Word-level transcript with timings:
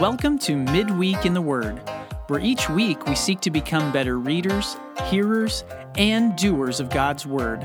Welcome 0.00 0.38
to 0.40 0.54
Midweek 0.54 1.26
in 1.26 1.34
the 1.34 1.42
Word, 1.42 1.80
where 2.28 2.38
each 2.38 2.70
week 2.70 3.04
we 3.06 3.16
seek 3.16 3.40
to 3.40 3.50
become 3.50 3.90
better 3.90 4.16
readers, 4.16 4.76
hearers, 5.06 5.64
and 5.96 6.36
doers 6.36 6.78
of 6.78 6.88
God's 6.88 7.26
Word. 7.26 7.64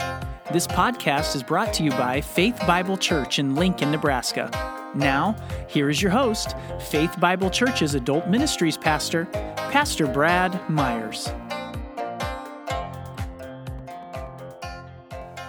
This 0.51 0.65
podcast 0.65 1.35
is 1.35 1.43
brought 1.43 1.73
to 1.75 1.83
you 1.83 1.91
by 1.91 2.21
Faith 2.21 2.59
Bible 2.65 2.97
Church 2.97 3.37
in 3.37 3.53
Lincoln, 3.53 3.91
Nebraska. 3.91 4.49
Now, 4.95 5.35
here 5.67 5.91
is 5.91 6.01
your 6.01 6.09
host, 6.09 6.55
Faith 6.79 7.19
Bible 7.19 7.51
Church's 7.51 7.93
Adult 7.93 8.27
Ministries 8.27 8.77
Pastor, 8.79 9.25
Pastor 9.69 10.07
Brad 10.07 10.67
Myers. 10.67 11.29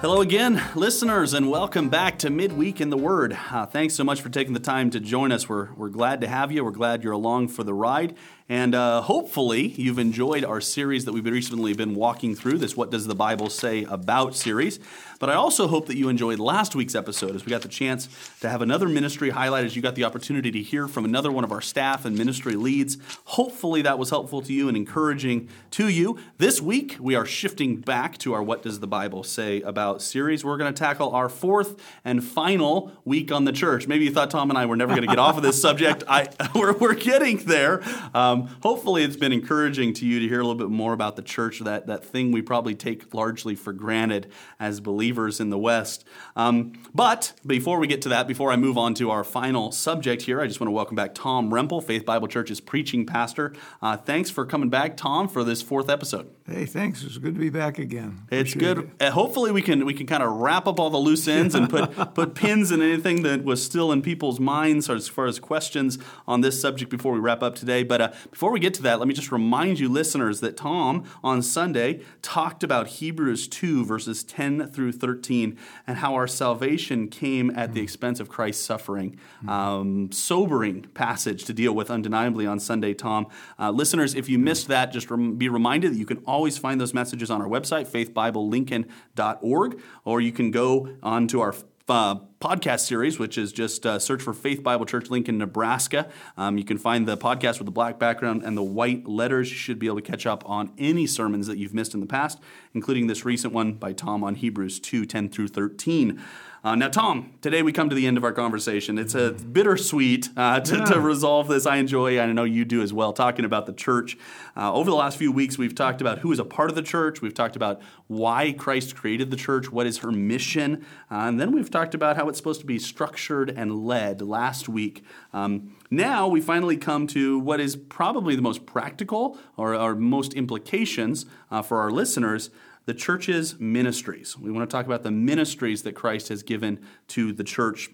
Hello 0.05 0.21
again, 0.21 0.63
listeners, 0.75 1.33
and 1.33 1.51
welcome 1.51 1.89
back 1.89 2.19
to 2.19 2.29
Midweek 2.29 2.79
in 2.79 2.91
the 2.91 2.97
Word. 2.99 3.35
Uh, 3.51 3.65
thanks 3.65 3.95
so 3.95 4.05
much 4.05 4.21
for 4.21 4.29
taking 4.29 4.53
the 4.53 4.61
time 4.61 4.91
to 4.91 5.01
join 5.01 5.33
us. 5.33 5.49
We're, 5.49 5.73
we're 5.73 5.89
glad 5.89 6.21
to 6.21 6.29
have 6.29 6.53
you. 6.53 6.63
We're 6.63 6.73
glad 6.73 7.03
you're 7.03 7.15
along 7.15 7.49
for 7.49 7.65
the 7.65 7.73
ride. 7.73 8.15
And 8.47 8.75
uh, 8.75 9.01
hopefully, 9.01 9.69
you've 9.69 9.99
enjoyed 9.99 10.45
our 10.45 10.61
series 10.61 11.07
that 11.07 11.13
we've 11.13 11.25
recently 11.25 11.73
been 11.73 11.95
walking 11.95 12.35
through 12.35 12.59
this 12.59 12.77
What 12.77 12.91
Does 12.91 13.07
the 13.07 13.15
Bible 13.15 13.49
Say 13.49 13.85
About 13.85 14.35
series. 14.35 14.79
But 15.19 15.31
I 15.31 15.35
also 15.35 15.67
hope 15.69 15.87
that 15.87 15.97
you 15.97 16.11
enjoyed 16.11 16.39
last 16.39 16.75
week's 16.75 16.95
episode 16.95 17.35
as 17.35 17.47
we 17.47 17.51
got 17.51 17.63
the 17.63 17.69
chance 17.69 18.07
to 18.41 18.51
have 18.51 18.61
another 18.61 18.87
ministry 18.87 19.31
highlight, 19.31 19.65
as 19.65 19.75
you 19.75 19.81
got 19.81 19.95
the 19.95 20.05
opportunity 20.05 20.51
to 20.51 20.61
hear 20.61 20.87
from 20.87 21.07
another 21.07 21.33
one 21.33 21.45
of 21.45 21.53
our 21.53 21.63
staff 21.63 22.05
and 22.05 22.19
ministry 22.19 22.55
leads. 22.55 22.99
Hopefully, 23.25 23.81
that 23.81 23.99
was 23.99 24.11
helpful 24.11 24.43
to 24.43 24.53
you 24.53 24.69
and 24.69 24.77
encouraging 24.77 25.49
to 25.71 25.89
you. 25.89 26.19
This 26.37 26.61
week, 26.61 26.99
we 27.01 27.15
are 27.15 27.25
shifting 27.25 27.77
back 27.77 28.19
to 28.19 28.35
our 28.35 28.43
What 28.43 28.63
Does 28.63 28.81
the 28.81 28.87
Bible 28.87 29.23
Say 29.23 29.63
About 29.63 30.03
series. 30.03 30.45
We're 30.45 30.59
going 30.59 30.75
to 30.75 30.79
tackle 30.79 31.15
our 31.15 31.31
fourth 31.31 31.81
and 32.05 32.23
final 32.23 32.93
week 33.07 33.33
on 33.33 33.47
the 33.47 33.53
church. 33.53 33.89
Maybe 33.89 34.05
you 34.05 34.13
thought 34.13 34.31
Tom 34.31 34.51
and 34.51 34.59
I 34.59 34.67
were 34.67 34.77
never 34.77 34.91
going 34.91 35.09
to 35.09 35.09
get 35.09 35.19
off 35.19 35.39
of 35.39 35.43
this 35.43 35.59
subject. 35.59 36.05
I, 36.07 36.29
we're, 36.55 36.75
we're 36.75 36.95
getting 36.95 37.39
there. 37.39 37.83
Um, 38.13 38.34
um, 38.35 38.49
hopefully, 38.63 39.05
it's 39.05 39.17
been 39.17 39.33
encouraging 39.33 39.93
to 39.95 40.07
you 40.07 40.21
to 40.21 40.29
hear 40.29 40.41
a 40.41 40.43
little 40.43 40.59
bit 40.59 40.71
more 40.71 40.93
about 40.93 41.17
the 41.17 41.23
church, 41.23 41.61
that, 41.61 41.87
that 41.87 42.05
thing 42.05 42.33
we 42.33 42.43
probably 42.43 42.75
take 42.75 43.15
largely 43.15 43.55
for 43.55 43.73
granted 43.73 44.31
as 44.59 44.81
believers 44.81 45.41
in 45.41 45.51
the 45.51 45.59
West. 45.59 46.05
Um, 46.37 46.73
but 46.95 47.33
before 47.47 47.79
we 47.79 47.87
get 47.87 48.03
to 48.03 48.09
that, 48.11 48.27
before 48.27 48.51
I 48.51 48.57
move 48.57 48.77
on 48.77 48.95
to 48.95 49.11
our 49.11 49.25
final 49.25 49.73
subject 49.73 50.23
here, 50.23 50.41
I 50.41 50.47
just 50.47 50.61
want 50.61 50.69
to 50.69 50.73
welcome 50.73 50.97
back 50.97 51.15
Tom 51.15 51.51
Rempel, 51.51 51.83
Faith 51.83 52.05
Bible 52.05 52.29
Church's 52.29 52.61
preaching 52.61 53.07
pastor. 53.07 53.55
Uh, 53.81 53.97
thanks 53.97 54.31
for 54.31 54.45
coming 54.45 54.71
back, 54.71 54.97
Tom, 54.97 55.29
for 55.29 55.45
this 55.45 55.63
fourth 55.63 55.89
episode. 55.89 56.31
Hey, 56.47 56.67
thanks. 56.67 57.03
It's 57.03 57.17
good 57.17 57.35
to 57.35 57.41
be 57.41 57.49
back 57.49 57.79
again. 57.79 58.27
It's 58.31 58.53
good. 58.53 58.79
It. 58.79 58.89
Uh, 59.01 59.11
hopefully, 59.13 59.51
we 59.51 59.63
can 59.63 59.87
we 59.87 59.95
can 59.95 60.07
kind 60.07 60.23
of 60.23 60.31
wrap 60.31 60.67
up 60.67 60.79
all 60.79 60.91
the 60.91 60.99
loose 60.99 61.27
ends 61.27 61.55
and 61.55 61.71
put 61.71 61.91
put 62.15 62.35
pins 62.35 62.71
in 62.71 62.83
anything 62.83 63.23
that 63.23 63.45
was 63.45 63.65
still 63.65 63.91
in 63.91 64.03
people's 64.03 64.39
minds 64.39 64.91
as 64.91 65.09
far 65.09 65.25
as 65.25 65.39
questions 65.39 65.97
on 66.29 66.43
this 66.43 66.61
subject 66.61 66.91
before 66.91 67.15
we 67.15 67.19
wrap 67.19 67.43
up 67.43 67.55
today. 67.55 67.83
But 67.83 68.01
uh, 68.03 68.13
before 68.31 68.51
we 68.51 68.61
get 68.61 68.75
to 68.75 68.83
that, 68.83 68.99
let 68.99 69.09
me 69.09 69.15
just 69.15 69.33
remind 69.33 69.79
you, 69.79 69.89
listeners, 69.89 70.41
that 70.41 70.57
Tom 70.57 71.05
on 71.23 71.43
Sunday 71.43 72.01
talked 72.23 72.63
about 72.63 72.87
Hebrews 72.87 73.49
2, 73.49 73.85
verses 73.85 74.25
10 74.25 74.71
through 74.71 74.93
13, 74.93 75.59
and 75.87 75.99
how 75.99 76.15
our 76.15 76.27
salvation 76.27 77.09
came 77.09 77.51
at 77.51 77.73
the 77.73 77.81
expense 77.81 78.21
of 78.21 78.29
Christ's 78.29 78.65
suffering. 78.65 79.19
Um, 79.49 80.11
sobering 80.13 80.83
passage 80.95 81.45
to 81.45 81.53
deal 81.53 81.73
with 81.73 81.91
undeniably 81.91 82.47
on 82.47 82.61
Sunday, 82.61 82.95
Tom. 82.95 83.27
Uh, 83.59 83.71
listeners, 83.71 84.15
if 84.15 84.29
you 84.29 84.39
missed 84.39 84.69
that, 84.69 84.93
just 84.93 85.11
rem- 85.11 85.37
be 85.37 85.49
reminded 85.49 85.93
that 85.93 85.99
you 85.99 86.07
can 86.07 86.19
always 86.27 86.59
find 86.59 86.81
those 86.81 86.95
messages 86.95 87.31
on 87.31 87.41
our 87.41 87.49
website, 87.49 87.87
faithbiblelincoln.org, 87.89 89.81
or 90.05 90.21
you 90.21 90.33
can 90.33 90.51
go 90.51 90.89
on 91.03 91.29
to 91.29 91.41
our 91.41 91.55
uh, 91.89 92.17
podcast 92.41 92.81
series, 92.81 93.19
which 93.19 93.37
is 93.37 93.53
just 93.53 93.85
uh, 93.85 93.99
search 93.99 94.23
for 94.23 94.33
Faith 94.33 94.63
Bible 94.63 94.87
Church 94.87 95.11
Lincoln, 95.11 95.39
Nebraska. 95.39 96.09
Um, 96.37 96.57
you 96.57 96.65
can 96.65 96.79
find 96.79 97.07
the 97.07 97.17
podcast 97.17 97.59
with 97.59 97.67
the 97.67 97.73
black 97.73 97.99
background 97.99 98.43
and 98.43 98.57
the 98.57 98.63
white 98.63 99.07
letters. 99.07 99.51
You 99.51 99.57
should 99.57 99.79
be 99.79 99.87
able 99.87 99.97
to 99.97 100.03
catch 100.03 100.27
up 100.27 100.49
on 100.49 100.73
any 100.79 101.07
sermons 101.07 101.47
that 101.47 101.59
you've 101.59 101.75
missed 101.75 101.95
in 101.95 102.01
the 102.01 102.07
past, 102.07 102.39
including 102.73 103.07
this 103.07 103.25
recent 103.25 103.53
one 103.53 103.75
by 103.75 103.93
Tom 103.93 104.25
on 104.25 104.35
Hebrews 104.35 104.81
2 104.81 105.05
10 105.05 105.29
through 105.29 105.49
13. 105.49 106.23
Uh, 106.65 106.75
now, 106.75 106.89
Tom, 106.89 107.31
today 107.43 107.63
we 107.63 107.73
come 107.73 107.91
to 107.91 107.95
the 107.95 108.07
end 108.07 108.17
of 108.17 108.25
our 108.25 108.33
conversation. 108.33 108.97
It's 108.97 109.15
a 109.15 109.33
bittersweet 109.33 110.31
uh, 110.35 110.61
to, 110.61 110.79
yeah. 110.79 110.85
to, 110.87 110.99
resolve 110.99 111.47
this. 111.47 111.67
I 111.67 111.77
enjoy, 111.77 112.19
I 112.19 112.25
know 112.33 112.45
you 112.45 112.65
do 112.65 112.81
as 112.81 112.91
well, 112.91 113.13
talking 113.13 113.45
about 113.45 113.67
the 113.67 113.75
church. 113.75 114.17
Uh, 114.57 114.73
over 114.73 114.89
the 114.89 114.97
last 114.97 115.19
few 115.19 115.31
weeks, 115.31 115.59
we've 115.59 115.75
talked 115.75 116.01
about 116.01 116.21
who 116.21 116.33
is 116.33 116.39
a 116.39 116.45
part 116.45 116.71
of 116.71 116.75
the 116.75 116.81
church. 116.81 117.21
We've 117.21 117.35
talked 117.35 117.55
about 117.55 117.83
why 118.07 118.53
Christ 118.53 118.97
created 118.97 119.31
the 119.31 119.37
church, 119.37 119.71
what 119.71 119.87
is 119.87 119.99
her 119.99 120.11
mission, 120.11 120.87
uh, 121.11 121.27
and 121.27 121.39
then 121.39 121.53
we've 121.53 121.71
talked 121.71 121.95
about 121.95 122.17
how 122.17 122.31
it's 122.31 122.39
supposed 122.39 122.61
to 122.61 122.67
be 122.67 122.79
structured 122.79 123.51
and 123.51 123.85
led 123.85 124.23
last 124.23 124.67
week. 124.67 125.05
Um, 125.35 125.77
now 125.91 126.27
we 126.27 126.41
finally 126.41 126.79
come 126.79 127.07
to 127.09 127.39
what 127.39 127.61
is 127.61 127.77
probably 127.77 128.37
the 128.37 128.43
most 128.43 128.65
practical 128.65 129.39
or, 129.59 129.75
or 129.75 129.95
most 129.95 130.33
implications 130.33 131.27
uh, 131.51 131.61
for 131.61 131.81
our 131.81 131.91
listeners 131.91 132.49
the 132.87 132.95
church's 132.95 133.59
ministries. 133.59 134.39
We 134.39 134.51
want 134.51 134.69
to 134.69 134.75
talk 134.75 134.87
about 134.87 135.03
the 135.03 135.11
ministries 135.11 135.83
that 135.83 135.93
Christ 135.95 136.29
has 136.29 136.43
given 136.43 136.81
to 137.09 137.33
the 137.33 137.45
church. 137.45 137.91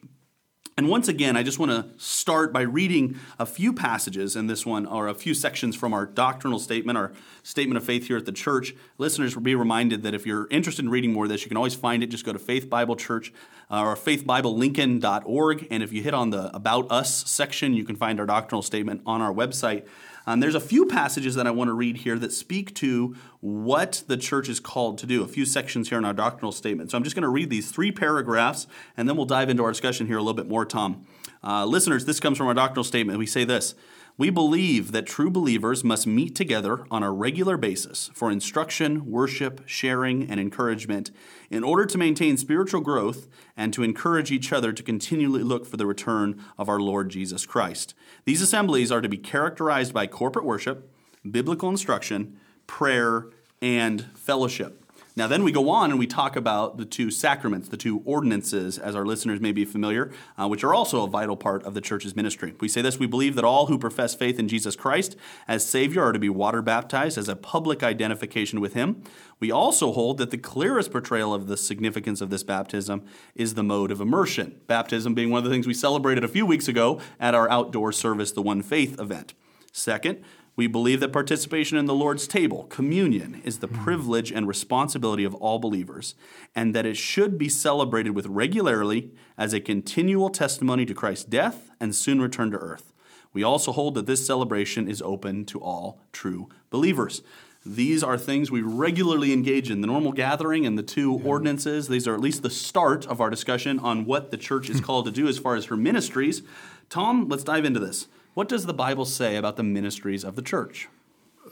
And 0.76 0.88
once 0.88 1.08
again, 1.08 1.36
I 1.36 1.42
just 1.42 1.58
want 1.58 1.72
to 1.72 1.86
start 2.02 2.54
by 2.54 2.62
reading 2.62 3.16
a 3.38 3.44
few 3.44 3.72
passages 3.72 4.34
in 4.34 4.46
this 4.46 4.64
one, 4.64 4.86
or 4.86 5.08
a 5.08 5.14
few 5.14 5.34
sections 5.34 5.76
from 5.76 5.92
our 5.92 6.06
doctrinal 6.06 6.58
statement, 6.58 6.96
our 6.96 7.12
statement 7.42 7.76
of 7.76 7.84
faith 7.84 8.06
here 8.06 8.16
at 8.16 8.24
the 8.24 8.32
church. 8.32 8.74
Listeners 8.96 9.34
will 9.34 9.42
be 9.42 9.54
reminded 9.54 10.02
that 10.04 10.14
if 10.14 10.24
you're 10.24 10.48
interested 10.50 10.84
in 10.84 10.90
reading 10.90 11.12
more 11.12 11.24
of 11.24 11.28
this, 11.28 11.42
you 11.42 11.48
can 11.48 11.58
always 11.58 11.74
find 11.74 12.02
it. 12.02 12.06
Just 12.06 12.24
go 12.24 12.32
to 12.32 12.38
Faith 12.38 12.70
Bible 12.70 12.96
Church 12.96 13.30
uh, 13.70 13.82
or 13.82 13.94
faithbiblelincoln.org. 13.94 15.66
And 15.70 15.82
if 15.82 15.92
you 15.92 16.02
hit 16.02 16.14
on 16.14 16.30
the 16.30 16.54
About 16.56 16.90
Us 16.90 17.28
section, 17.28 17.74
you 17.74 17.84
can 17.84 17.96
find 17.96 18.18
our 18.18 18.24
doctrinal 18.24 18.62
statement 18.62 19.02
on 19.04 19.20
our 19.20 19.34
website. 19.34 19.86
Um, 20.26 20.40
there's 20.40 20.54
a 20.54 20.60
few 20.60 20.86
passages 20.86 21.34
that 21.34 21.46
I 21.46 21.50
want 21.50 21.68
to 21.68 21.74
read 21.74 21.98
here 21.98 22.18
that 22.18 22.32
speak 22.32 22.74
to 22.76 23.16
what 23.40 24.02
the 24.06 24.16
church 24.16 24.48
is 24.48 24.60
called 24.60 24.98
to 24.98 25.06
do, 25.06 25.22
a 25.22 25.28
few 25.28 25.44
sections 25.44 25.88
here 25.88 25.98
in 25.98 26.04
our 26.04 26.12
doctrinal 26.12 26.52
statement. 26.52 26.90
So 26.90 26.98
I'm 26.98 27.04
just 27.04 27.16
going 27.16 27.22
to 27.22 27.28
read 27.28 27.50
these 27.50 27.70
three 27.70 27.90
paragraphs, 27.92 28.66
and 28.96 29.08
then 29.08 29.16
we'll 29.16 29.26
dive 29.26 29.48
into 29.48 29.62
our 29.64 29.70
discussion 29.70 30.06
here 30.06 30.16
a 30.16 30.22
little 30.22 30.34
bit 30.34 30.48
more, 30.48 30.64
Tom. 30.64 31.06
Uh, 31.42 31.64
listeners, 31.64 32.04
this 32.04 32.20
comes 32.20 32.36
from 32.36 32.48
our 32.48 32.54
doctrinal 32.54 32.84
statement. 32.84 33.18
We 33.18 33.26
say 33.26 33.44
this 33.44 33.74
we 34.20 34.28
believe 34.28 34.92
that 34.92 35.06
true 35.06 35.30
believers 35.30 35.82
must 35.82 36.06
meet 36.06 36.34
together 36.34 36.84
on 36.90 37.02
a 37.02 37.10
regular 37.10 37.56
basis 37.56 38.10
for 38.12 38.30
instruction, 38.30 39.10
worship, 39.10 39.62
sharing, 39.64 40.30
and 40.30 40.38
encouragement 40.38 41.10
in 41.48 41.64
order 41.64 41.86
to 41.86 41.96
maintain 41.96 42.36
spiritual 42.36 42.82
growth 42.82 43.28
and 43.56 43.72
to 43.72 43.82
encourage 43.82 44.30
each 44.30 44.52
other 44.52 44.74
to 44.74 44.82
continually 44.82 45.42
look 45.42 45.64
for 45.64 45.78
the 45.78 45.86
return 45.86 46.44
of 46.58 46.68
our 46.68 46.78
Lord 46.78 47.08
Jesus 47.08 47.46
Christ. 47.46 47.94
These 48.24 48.42
assemblies 48.42 48.92
are 48.92 49.00
to 49.00 49.08
be 49.08 49.16
characterized 49.16 49.94
by 49.94 50.06
corporate 50.06 50.44
worship, 50.44 50.90
biblical 51.28 51.68
instruction, 51.68 52.38
prayer, 52.66 53.26
and 53.60 54.02
fellowship. 54.14 54.84
Now, 55.20 55.26
then 55.26 55.44
we 55.44 55.52
go 55.52 55.68
on 55.68 55.90
and 55.90 55.98
we 55.98 56.06
talk 56.06 56.34
about 56.34 56.78
the 56.78 56.86
two 56.86 57.10
sacraments, 57.10 57.68
the 57.68 57.76
two 57.76 58.00
ordinances, 58.06 58.78
as 58.78 58.96
our 58.96 59.04
listeners 59.04 59.38
may 59.38 59.52
be 59.52 59.66
familiar, 59.66 60.10
uh, 60.38 60.48
which 60.48 60.64
are 60.64 60.72
also 60.72 61.04
a 61.04 61.06
vital 61.06 61.36
part 61.36 61.62
of 61.64 61.74
the 61.74 61.82
church's 61.82 62.16
ministry. 62.16 62.54
We 62.58 62.68
say 62.68 62.80
this 62.80 62.98
we 62.98 63.06
believe 63.06 63.34
that 63.34 63.44
all 63.44 63.66
who 63.66 63.76
profess 63.76 64.14
faith 64.14 64.38
in 64.38 64.48
Jesus 64.48 64.76
Christ 64.76 65.16
as 65.46 65.62
Savior 65.62 66.02
are 66.04 66.12
to 66.12 66.18
be 66.18 66.30
water 66.30 66.62
baptized 66.62 67.18
as 67.18 67.28
a 67.28 67.36
public 67.36 67.82
identification 67.82 68.62
with 68.62 68.72
Him. 68.72 69.02
We 69.40 69.50
also 69.50 69.92
hold 69.92 70.16
that 70.16 70.30
the 70.30 70.38
clearest 70.38 70.90
portrayal 70.90 71.34
of 71.34 71.48
the 71.48 71.58
significance 71.58 72.22
of 72.22 72.30
this 72.30 72.42
baptism 72.42 73.04
is 73.34 73.52
the 73.52 73.62
mode 73.62 73.90
of 73.90 74.00
immersion, 74.00 74.58
baptism 74.68 75.12
being 75.12 75.28
one 75.28 75.40
of 75.40 75.44
the 75.44 75.50
things 75.50 75.66
we 75.66 75.74
celebrated 75.74 76.24
a 76.24 76.28
few 76.28 76.46
weeks 76.46 76.66
ago 76.66 76.98
at 77.20 77.34
our 77.34 77.50
outdoor 77.50 77.92
service, 77.92 78.32
the 78.32 78.40
One 78.40 78.62
Faith 78.62 78.98
event. 78.98 79.34
Second, 79.70 80.24
we 80.60 80.66
believe 80.66 81.00
that 81.00 81.10
participation 81.10 81.78
in 81.78 81.86
the 81.86 81.94
Lord's 81.94 82.28
table, 82.28 82.64
communion, 82.64 83.40
is 83.46 83.60
the 83.60 83.66
mm. 83.66 83.82
privilege 83.82 84.30
and 84.30 84.46
responsibility 84.46 85.24
of 85.24 85.34
all 85.36 85.58
believers, 85.58 86.14
and 86.54 86.74
that 86.74 86.84
it 86.84 86.98
should 86.98 87.38
be 87.38 87.48
celebrated 87.48 88.10
with 88.10 88.26
regularity 88.26 89.10
as 89.38 89.54
a 89.54 89.60
continual 89.60 90.28
testimony 90.28 90.84
to 90.84 90.92
Christ's 90.92 91.24
death 91.24 91.70
and 91.80 91.94
soon 91.94 92.20
return 92.20 92.50
to 92.50 92.58
earth. 92.58 92.92
We 93.32 93.42
also 93.42 93.72
hold 93.72 93.94
that 93.94 94.04
this 94.04 94.26
celebration 94.26 94.86
is 94.86 95.00
open 95.00 95.46
to 95.46 95.58
all 95.60 95.98
true 96.12 96.50
believers. 96.68 97.22
These 97.64 98.02
are 98.02 98.18
things 98.18 98.50
we 98.50 98.60
regularly 98.60 99.32
engage 99.32 99.70
in. 99.70 99.80
The 99.80 99.86
normal 99.86 100.12
gathering 100.12 100.66
and 100.66 100.78
the 100.78 100.82
two 100.82 101.18
yeah. 101.22 101.26
ordinances, 101.26 101.88
these 101.88 102.06
are 102.06 102.12
at 102.12 102.20
least 102.20 102.42
the 102.42 102.50
start 102.50 103.06
of 103.06 103.22
our 103.22 103.30
discussion 103.30 103.78
on 103.78 104.04
what 104.04 104.30
the 104.30 104.36
church 104.36 104.68
is 104.68 104.80
called 104.82 105.06
to 105.06 105.10
do 105.10 105.26
as 105.26 105.38
far 105.38 105.54
as 105.54 105.64
her 105.64 105.76
ministries. 105.78 106.42
Tom, 106.90 107.30
let's 107.30 107.44
dive 107.44 107.64
into 107.64 107.80
this. 107.80 108.08
What 108.34 108.48
does 108.48 108.66
the 108.66 108.74
Bible 108.74 109.04
say 109.04 109.36
about 109.36 109.56
the 109.56 109.62
ministries 109.62 110.24
of 110.24 110.36
the 110.36 110.42
church? 110.42 110.88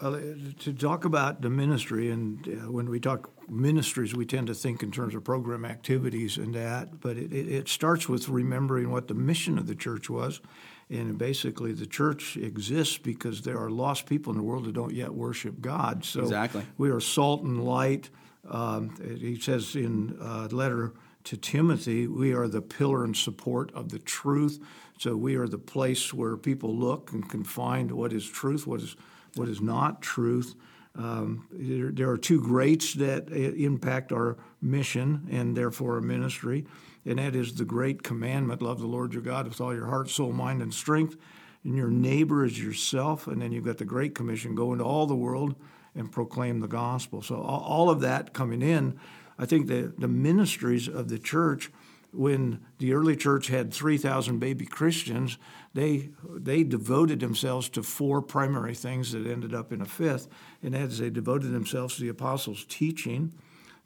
Uh, 0.00 0.18
to 0.60 0.72
talk 0.72 1.04
about 1.04 1.42
the 1.42 1.50
ministry, 1.50 2.10
and 2.10 2.46
uh, 2.46 2.70
when 2.70 2.88
we 2.88 3.00
talk 3.00 3.30
ministries, 3.50 4.14
we 4.14 4.24
tend 4.24 4.46
to 4.46 4.54
think 4.54 4.82
in 4.82 4.92
terms 4.92 5.12
of 5.14 5.24
program 5.24 5.64
activities 5.64 6.36
and 6.36 6.54
that, 6.54 7.00
but 7.00 7.16
it, 7.16 7.32
it, 7.32 7.48
it, 7.48 7.68
starts 7.68 8.08
with 8.08 8.28
remembering 8.28 8.92
what 8.92 9.08
the 9.08 9.14
mission 9.14 9.58
of 9.58 9.66
the 9.66 9.74
church 9.74 10.08
was. 10.08 10.40
And 10.88 11.18
basically, 11.18 11.72
the 11.72 11.86
church 11.86 12.36
exists 12.36 12.96
because 12.96 13.42
there 13.42 13.58
are 13.58 13.70
lost 13.70 14.06
people 14.06 14.32
in 14.32 14.38
the 14.38 14.44
world 14.44 14.66
that 14.66 14.74
don't 14.74 14.94
yet 14.94 15.12
worship 15.12 15.60
God. 15.60 16.04
So 16.04 16.20
exactly. 16.20 16.62
we 16.76 16.90
are 16.90 17.00
salt 17.00 17.42
and 17.42 17.64
light. 17.64 18.08
Um, 18.48 18.94
he 19.18 19.38
says 19.40 19.74
in 19.74 20.16
uh, 20.20 20.48
letter 20.52 20.92
to 21.24 21.36
Timothy, 21.36 22.06
we 22.06 22.32
are 22.32 22.46
the 22.46 22.62
pillar 22.62 23.04
and 23.04 23.16
support 23.16 23.70
of 23.74 23.90
the 23.90 23.98
truth. 23.98 24.60
So 24.98 25.16
we 25.16 25.36
are 25.36 25.46
the 25.46 25.58
place 25.58 26.12
where 26.12 26.36
people 26.36 26.74
look 26.74 27.12
and 27.12 27.28
can 27.28 27.44
find 27.44 27.92
what 27.92 28.12
is 28.12 28.28
truth, 28.28 28.66
what 28.66 28.80
is 28.80 28.96
what 29.36 29.48
is 29.48 29.60
not 29.60 30.02
truth. 30.02 30.54
Um, 30.96 31.46
there, 31.52 31.92
there, 31.92 32.10
are 32.10 32.18
two 32.18 32.40
greats 32.40 32.94
that 32.94 33.30
uh, 33.30 33.34
impact 33.34 34.10
our 34.10 34.36
mission 34.60 35.28
and 35.30 35.56
therefore 35.56 35.94
our 35.94 36.00
ministry, 36.00 36.66
and 37.04 37.20
that 37.20 37.36
is 37.36 37.54
the 37.54 37.64
great 37.64 38.02
commandment: 38.02 38.60
love 38.60 38.80
the 38.80 38.86
Lord 38.86 39.12
your 39.12 39.22
God 39.22 39.46
with 39.46 39.60
all 39.60 39.72
your 39.72 39.86
heart, 39.86 40.10
soul, 40.10 40.32
mind, 40.32 40.60
and 40.60 40.74
strength, 40.74 41.16
and 41.62 41.76
your 41.76 41.90
neighbor 41.90 42.44
as 42.44 42.60
yourself. 42.60 43.28
And 43.28 43.40
then 43.40 43.52
you've 43.52 43.66
got 43.66 43.78
the 43.78 43.84
Great 43.84 44.16
Commission: 44.16 44.56
go 44.56 44.72
into 44.72 44.84
all 44.84 45.06
the 45.06 45.14
world 45.14 45.54
and 45.94 46.10
proclaim 46.10 46.58
the 46.58 46.66
gospel. 46.66 47.22
So 47.22 47.36
all, 47.36 47.60
all 47.60 47.90
of 47.90 48.00
that 48.00 48.32
coming 48.32 48.62
in, 48.62 48.98
I 49.38 49.46
think 49.46 49.68
the 49.68 49.92
the 49.96 50.08
ministries 50.08 50.88
of 50.88 51.08
the 51.08 51.20
church 51.20 51.70
when 52.12 52.64
the 52.78 52.94
early 52.94 53.16
church 53.16 53.48
had 53.48 53.72
3,000 53.72 54.38
baby 54.38 54.64
Christians, 54.64 55.38
they, 55.74 56.10
they 56.28 56.64
devoted 56.64 57.20
themselves 57.20 57.68
to 57.70 57.82
four 57.82 58.22
primary 58.22 58.74
things 58.74 59.12
that 59.12 59.26
ended 59.26 59.54
up 59.54 59.72
in 59.72 59.80
a 59.80 59.86
fifth. 59.86 60.28
And 60.62 60.74
as 60.74 60.98
they 60.98 61.10
devoted 61.10 61.52
themselves 61.52 61.96
to 61.96 62.02
the 62.02 62.08
apostles' 62.08 62.64
teaching, 62.68 63.32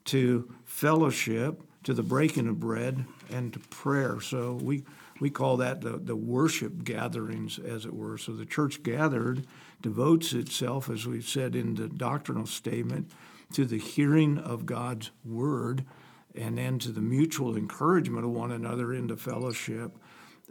to 0.05 0.53
fellowship, 0.65 1.63
to 1.85 1.95
the 1.95 2.03
breaking 2.03 2.49
of 2.49 2.61
bread, 2.61 3.05
and 3.31 3.53
to 3.53 3.59
prayer. 3.59 4.21
So 4.21 4.55
we, 4.63 4.85
we 5.21 5.31
call 5.31 5.57
that 5.59 5.81
the, 5.81 5.99
the 5.99 6.17
worship 6.17 6.85
gatherings, 6.85 7.59
as 7.59 7.85
it 7.85 7.95
were. 7.95 8.19
So 8.19 8.33
the 8.33 8.47
church 8.47 8.83
gathered 8.83 9.47
devotes 9.81 10.33
itself, 10.33 10.89
as 10.89 11.07
we've 11.07 11.29
said 11.29 11.57
in 11.57 11.75
the 11.75 11.89
doctrinal 11.89 12.47
statement, 12.47 13.11
to 13.53 13.65
the 13.65 13.79
hearing 13.79 14.39
of 14.39 14.65
God's 14.65 15.11
word 15.25 15.85
and 16.35 16.59
then 16.59 16.79
to 16.79 16.91
the 16.91 17.01
mutual 17.01 17.57
encouragement 17.57 18.25
of 18.25 18.31
one 18.31 18.51
another 18.51 18.93
into 18.93 19.17
fellowship 19.17 19.97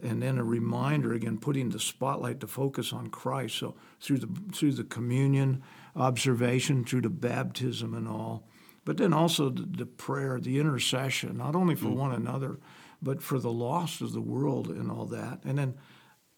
and 0.02 0.22
then 0.22 0.38
a 0.38 0.44
reminder 0.44 1.12
again 1.12 1.38
putting 1.38 1.70
the 1.70 1.80
spotlight 1.80 2.40
to 2.40 2.46
focus 2.46 2.92
on 2.92 3.08
Christ 3.08 3.56
so 3.56 3.74
through 4.00 4.18
the 4.18 4.28
through 4.52 4.72
the 4.72 4.84
communion 4.84 5.62
observation 5.96 6.84
through 6.84 7.02
the 7.02 7.10
baptism 7.10 7.94
and 7.94 8.08
all 8.08 8.46
but 8.84 8.96
then 8.96 9.12
also 9.12 9.50
the, 9.50 9.62
the 9.62 9.86
prayer 9.86 10.40
the 10.40 10.58
intercession 10.58 11.36
not 11.36 11.54
only 11.54 11.74
for 11.74 11.86
mm. 11.86 11.96
one 11.96 12.12
another 12.12 12.58
but 13.00 13.22
for 13.22 13.38
the 13.38 13.52
lost 13.52 14.00
of 14.00 14.12
the 14.12 14.20
world 14.20 14.68
and 14.68 14.90
all 14.90 15.06
that 15.06 15.40
and 15.44 15.58
then 15.58 15.74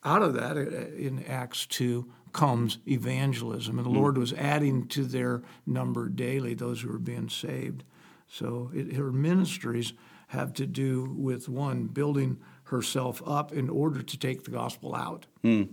out 0.04 0.22
of 0.22 0.34
that 0.34 0.56
uh, 0.56 0.94
in 0.96 1.24
Acts 1.26 1.66
2 1.66 2.10
comes 2.32 2.78
evangelism 2.86 3.78
and 3.78 3.86
the 3.86 3.90
mm. 3.90 3.96
Lord 3.96 4.18
was 4.18 4.32
adding 4.34 4.88
to 4.88 5.04
their 5.04 5.42
number 5.66 6.08
daily 6.08 6.54
those 6.54 6.80
who 6.80 6.88
were 6.88 6.98
being 6.98 7.28
saved 7.28 7.84
so 8.34 8.72
it, 8.74 8.94
her 8.96 9.12
ministries 9.12 9.92
have 10.28 10.52
to 10.54 10.66
do 10.66 11.14
with 11.16 11.48
one, 11.48 11.86
building 11.86 12.38
herself 12.64 13.22
up 13.24 13.52
in 13.52 13.68
order 13.70 14.02
to 14.02 14.18
take 14.18 14.42
the 14.42 14.50
gospel 14.50 14.94
out. 14.94 15.26
Mm. 15.44 15.68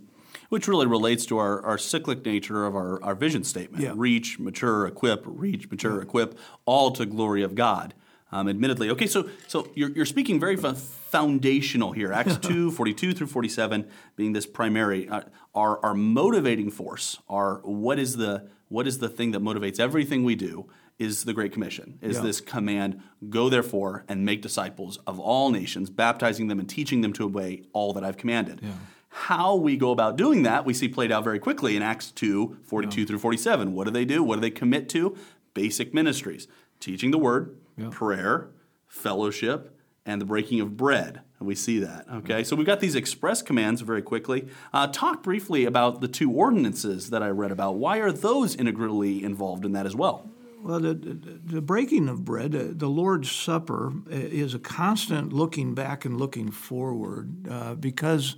Which 0.50 0.68
really 0.68 0.86
relates 0.86 1.26
to 1.28 1.40
our, 1.40 1.62
our 1.66 1.80
cyclic 1.80 2.24
nature 2.24 2.66
of 2.66 2.76
our, 2.76 3.04
our 3.04 3.16
vision 3.16 3.44
statement 3.44 3.84
yeah. 3.84 3.94
reach, 3.96 4.38
mature, 4.38 4.86
equip, 4.86 5.24
reach, 5.26 5.72
mature, 5.72 5.98
yeah. 5.98 6.04
equip, 6.04 6.38
all 6.66 6.92
to 6.92 7.06
glory 7.06 7.42
of 7.42 7.56
God. 7.56 7.96
Um, 8.34 8.48
admittedly. 8.48 8.90
Okay, 8.92 9.08
so 9.08 9.30
so 9.50 9.70
you're, 9.76 9.90
you're 9.90 10.06
speaking 10.06 10.40
very 10.40 10.56
foundational 10.56 11.92
here. 11.92 12.14
Acts 12.14 12.38
2, 12.42 12.72
42 12.72 13.12
through 13.12 13.28
47 13.28 13.86
being 14.16 14.32
this 14.32 14.46
primary. 14.46 15.10
Uh, 15.10 15.24
our, 15.54 15.84
our 15.84 15.94
motivating 15.94 16.72
force, 16.72 17.20
our 17.28 17.56
what 17.66 18.00
is 18.00 18.16
the 18.16 18.48
what 18.70 18.88
is 18.88 19.00
the 19.00 19.10
thing 19.10 19.32
that 19.32 19.42
motivates 19.42 19.82
everything 19.82 20.24
we 20.24 20.36
do 20.36 20.70
is 21.02 21.24
the 21.24 21.34
Great 21.34 21.52
Commission, 21.52 21.98
is 22.00 22.18
yeah. 22.18 22.22
this 22.22 22.40
command, 22.40 23.02
go 23.28 23.50
therefore 23.50 24.06
and 24.08 24.24
make 24.24 24.44
disciples 24.44 25.00
of 25.08 25.20
all 25.20 25.50
nations, 25.50 25.90
baptizing 25.90 26.48
them 26.48 26.60
and 26.60 26.70
teaching 26.70 27.02
them 27.02 27.12
to 27.14 27.26
obey 27.26 27.64
all 27.74 27.92
that 27.94 28.04
I've 28.04 28.18
commanded. 28.18 28.60
Yeah. 28.62 28.74
How 29.10 29.56
we 29.56 29.78
go 29.78 29.90
about 29.90 30.16
doing 30.16 30.44
that, 30.44 30.64
we 30.64 30.76
see 30.76 30.88
played 30.88 31.12
out 31.12 31.24
very 31.24 31.40
quickly 31.40 31.76
in 31.76 31.82
Acts 31.82 32.12
2, 32.12 32.60
42 32.64 33.02
yeah. 33.02 33.08
through 33.08 33.18
47. 33.18 33.74
What 33.74 33.86
do 33.86 33.92
they 33.92 34.06
do? 34.06 34.22
What 34.22 34.36
do 34.36 34.42
they 34.42 34.52
commit 34.52 34.90
to? 34.90 35.18
Basic 35.56 35.92
ministries 35.92 36.48
teaching 36.80 37.10
the 37.10 37.18
word, 37.18 37.58
prayer, 37.90 38.50
fellowship, 38.88 39.76
and 40.06 40.22
the 40.22 40.26
breaking 40.26 40.62
of 40.62 40.78
bread. 40.78 41.22
And 41.40 41.48
we 41.48 41.56
see 41.56 41.80
that. 41.80 42.06
Okay, 42.12 42.44
so 42.44 42.56
we've 42.56 42.66
got 42.66 42.80
these 42.80 42.96
express 42.96 43.42
commands 43.42 43.82
very 43.82 44.04
quickly. 44.04 44.48
Uh, 44.72 44.86
talk 44.88 45.24
briefly 45.24 45.66
about 45.66 46.00
the 46.00 46.08
two 46.08 46.32
ordinances 46.32 47.10
that 47.10 47.24
I 47.24 47.30
read 47.30 47.52
about. 47.52 47.76
Why 47.76 47.98
are 47.98 48.12
those 48.12 48.56
integrally 48.56 49.24
involved 49.24 49.66
in 49.66 49.72
that 49.74 49.88
as 49.88 49.96
well? 49.96 50.30
Well, 50.64 50.80
the, 50.80 50.94
the 50.94 51.62
breaking 51.62 52.08
of 52.08 52.24
bread, 52.24 52.54
uh, 52.56 52.66
the 52.72 52.88
Lord's 52.88 53.32
Supper, 53.32 53.92
uh, 54.06 54.14
is 54.16 54.54
a 54.54 54.60
constant 54.60 55.34
looking 55.34 55.74
back 55.74 56.06
and 56.06 56.20
looking 56.20 56.52
forward 56.52 57.48
uh, 57.50 57.74
because, 57.74 58.36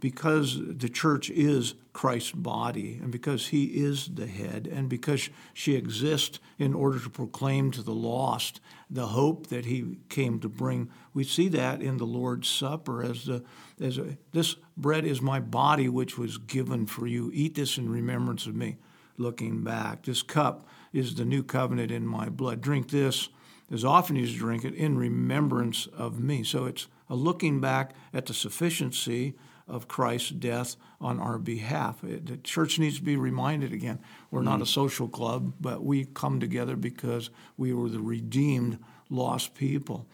because 0.00 0.58
the 0.58 0.88
church 0.88 1.28
is 1.28 1.74
Christ's 1.92 2.32
body 2.32 2.98
and 3.02 3.12
because 3.12 3.48
he 3.48 3.64
is 3.66 4.08
the 4.08 4.26
head 4.26 4.66
and 4.72 4.88
because 4.88 5.28
she 5.52 5.74
exists 5.74 6.38
in 6.58 6.72
order 6.72 6.98
to 6.98 7.10
proclaim 7.10 7.70
to 7.72 7.82
the 7.82 7.94
lost 7.94 8.60
the 8.88 9.08
hope 9.08 9.48
that 9.48 9.66
he 9.66 9.98
came 10.08 10.40
to 10.40 10.48
bring. 10.48 10.88
We 11.12 11.24
see 11.24 11.48
that 11.48 11.82
in 11.82 11.98
the 11.98 12.06
Lord's 12.06 12.48
Supper 12.48 13.02
as 13.02 13.24
the 13.26 13.44
as 13.80 13.98
a, 13.98 14.16
this 14.32 14.56
bread 14.76 15.04
is 15.04 15.20
my 15.20 15.40
body 15.40 15.88
which 15.88 16.16
was 16.16 16.38
given 16.38 16.86
for 16.86 17.06
you. 17.06 17.30
Eat 17.34 17.54
this 17.54 17.76
in 17.76 17.90
remembrance 17.90 18.46
of 18.46 18.54
me. 18.54 18.78
Looking 19.18 19.64
back, 19.64 20.04
this 20.04 20.22
cup 20.22 20.66
is 20.96 21.14
the 21.14 21.24
new 21.24 21.42
covenant 21.42 21.90
in 21.90 22.06
my 22.06 22.28
blood. 22.28 22.60
Drink 22.60 22.90
this 22.90 23.28
as 23.70 23.84
often 23.84 24.16
as 24.16 24.32
you 24.32 24.38
drink 24.38 24.64
it 24.64 24.74
in 24.74 24.96
remembrance 24.96 25.86
of 25.88 26.18
me. 26.20 26.42
So 26.42 26.64
it's 26.64 26.86
a 27.10 27.14
looking 27.14 27.60
back 27.60 27.94
at 28.14 28.26
the 28.26 28.34
sufficiency 28.34 29.34
of 29.68 29.88
Christ's 29.88 30.30
death 30.30 30.76
on 31.00 31.20
our 31.20 31.38
behalf. 31.38 31.98
The 32.02 32.38
church 32.38 32.78
needs 32.78 32.96
to 32.96 33.02
be 33.02 33.16
reminded 33.16 33.72
again 33.72 33.98
we're 34.30 34.42
not 34.42 34.62
a 34.62 34.66
social 34.66 35.08
club, 35.08 35.54
but 35.60 35.84
we 35.84 36.04
come 36.04 36.40
together 36.40 36.76
because 36.76 37.30
we 37.56 37.74
were 37.74 37.88
the 37.88 38.00
redeemed, 38.00 38.78
lost 39.10 39.54
people. 39.54 40.06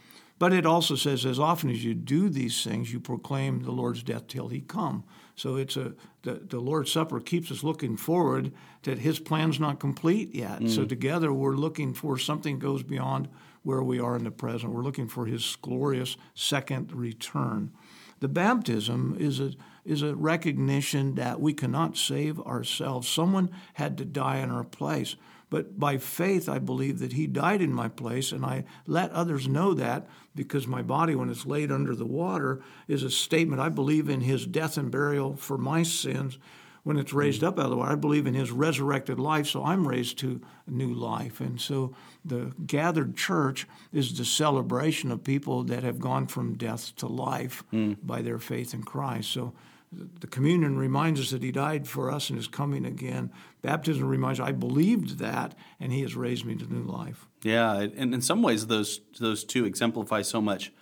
But 0.42 0.52
it 0.52 0.66
also 0.66 0.96
says, 0.96 1.24
as 1.24 1.38
often 1.38 1.70
as 1.70 1.84
you 1.84 1.94
do 1.94 2.28
these 2.28 2.64
things, 2.64 2.92
you 2.92 2.98
proclaim 2.98 3.62
the 3.62 3.70
Lord's 3.70 4.02
death 4.02 4.26
till 4.26 4.48
he 4.48 4.60
come. 4.60 5.04
So 5.36 5.54
it's 5.54 5.76
a 5.76 5.94
the, 6.22 6.42
the 6.44 6.58
Lord's 6.58 6.90
Supper 6.90 7.20
keeps 7.20 7.52
us 7.52 7.62
looking 7.62 7.96
forward 7.96 8.50
that 8.82 8.98
his 8.98 9.20
plan's 9.20 9.60
not 9.60 9.78
complete 9.78 10.34
yet. 10.34 10.58
Mm. 10.58 10.68
So 10.68 10.84
together 10.84 11.32
we're 11.32 11.54
looking 11.54 11.94
for 11.94 12.18
something 12.18 12.58
goes 12.58 12.82
beyond 12.82 13.28
where 13.62 13.84
we 13.84 14.00
are 14.00 14.16
in 14.16 14.24
the 14.24 14.32
present. 14.32 14.72
We're 14.72 14.82
looking 14.82 15.06
for 15.06 15.26
his 15.26 15.56
glorious 15.62 16.16
second 16.34 16.92
return. 16.92 17.70
The 18.18 18.26
baptism 18.26 19.16
is 19.20 19.38
a 19.38 19.52
is 19.84 20.02
a 20.02 20.16
recognition 20.16 21.14
that 21.14 21.40
we 21.40 21.54
cannot 21.54 21.96
save 21.96 22.40
ourselves. 22.40 23.06
Someone 23.06 23.48
had 23.74 23.96
to 23.98 24.04
die 24.04 24.38
in 24.38 24.50
our 24.50 24.64
place. 24.64 25.14
But 25.52 25.78
by 25.78 25.98
faith, 25.98 26.48
I 26.48 26.58
believe 26.58 26.98
that 27.00 27.12
He 27.12 27.26
died 27.26 27.60
in 27.60 27.74
my 27.74 27.88
place, 27.88 28.32
and 28.32 28.42
I 28.42 28.64
let 28.86 29.10
others 29.10 29.46
know 29.46 29.74
that 29.74 30.08
because 30.34 30.66
my 30.66 30.82
body, 30.82 31.14
when 31.14 31.30
it's 31.30 31.46
laid 31.46 31.70
under 31.70 31.94
the 31.94 32.06
water, 32.06 32.60
is 32.88 33.02
a 33.02 33.10
statement. 33.10 33.60
I 33.60 33.68
believe 33.68 34.08
in 34.08 34.22
His 34.22 34.46
death 34.46 34.76
and 34.76 34.90
burial 34.90 35.36
for 35.36 35.58
my 35.58 35.82
sins. 35.82 36.38
When 36.84 36.96
it's 36.96 37.12
raised 37.12 37.44
up 37.44 37.60
out 37.60 37.66
of 37.66 37.70
the 37.70 37.76
water, 37.76 37.92
I 37.92 37.96
believe 37.96 38.26
in 38.26 38.34
His 38.34 38.50
resurrected 38.50 39.20
life, 39.20 39.46
so 39.46 39.64
I'm 39.64 39.86
raised 39.86 40.18
to 40.18 40.40
new 40.66 40.92
life. 40.92 41.40
And 41.40 41.60
so 41.60 41.94
the 42.24 42.52
gathered 42.66 43.16
church 43.16 43.68
is 43.92 44.18
the 44.18 44.24
celebration 44.24 45.12
of 45.12 45.22
people 45.22 45.62
that 45.64 45.84
have 45.84 46.00
gone 46.00 46.26
from 46.26 46.56
death 46.56 46.96
to 46.96 47.06
life 47.06 47.62
mm. 47.72 47.96
by 48.02 48.22
their 48.22 48.38
faith 48.38 48.74
in 48.74 48.82
Christ. 48.82 49.30
So 49.30 49.52
the 49.92 50.26
communion 50.26 50.78
reminds 50.78 51.20
us 51.20 51.30
that 51.30 51.42
he 51.42 51.52
died 51.52 51.86
for 51.86 52.10
us 52.10 52.30
and 52.30 52.38
is 52.38 52.48
coming 52.48 52.86
again. 52.86 53.30
Baptism 53.60 54.08
reminds 54.08 54.40
us 54.40 54.48
I 54.48 54.52
believed 54.52 55.18
that 55.18 55.54
and 55.78 55.92
he 55.92 56.00
has 56.02 56.16
raised 56.16 56.44
me 56.44 56.54
to 56.56 56.72
new 56.72 56.82
life. 56.82 57.28
Yeah, 57.42 57.74
and 57.78 58.14
in 58.14 58.22
some 58.22 58.42
ways 58.42 58.66
those 58.66 59.00
those 59.20 59.44
two 59.44 59.64
exemplify 59.64 60.22
so 60.22 60.40
much 60.40 60.72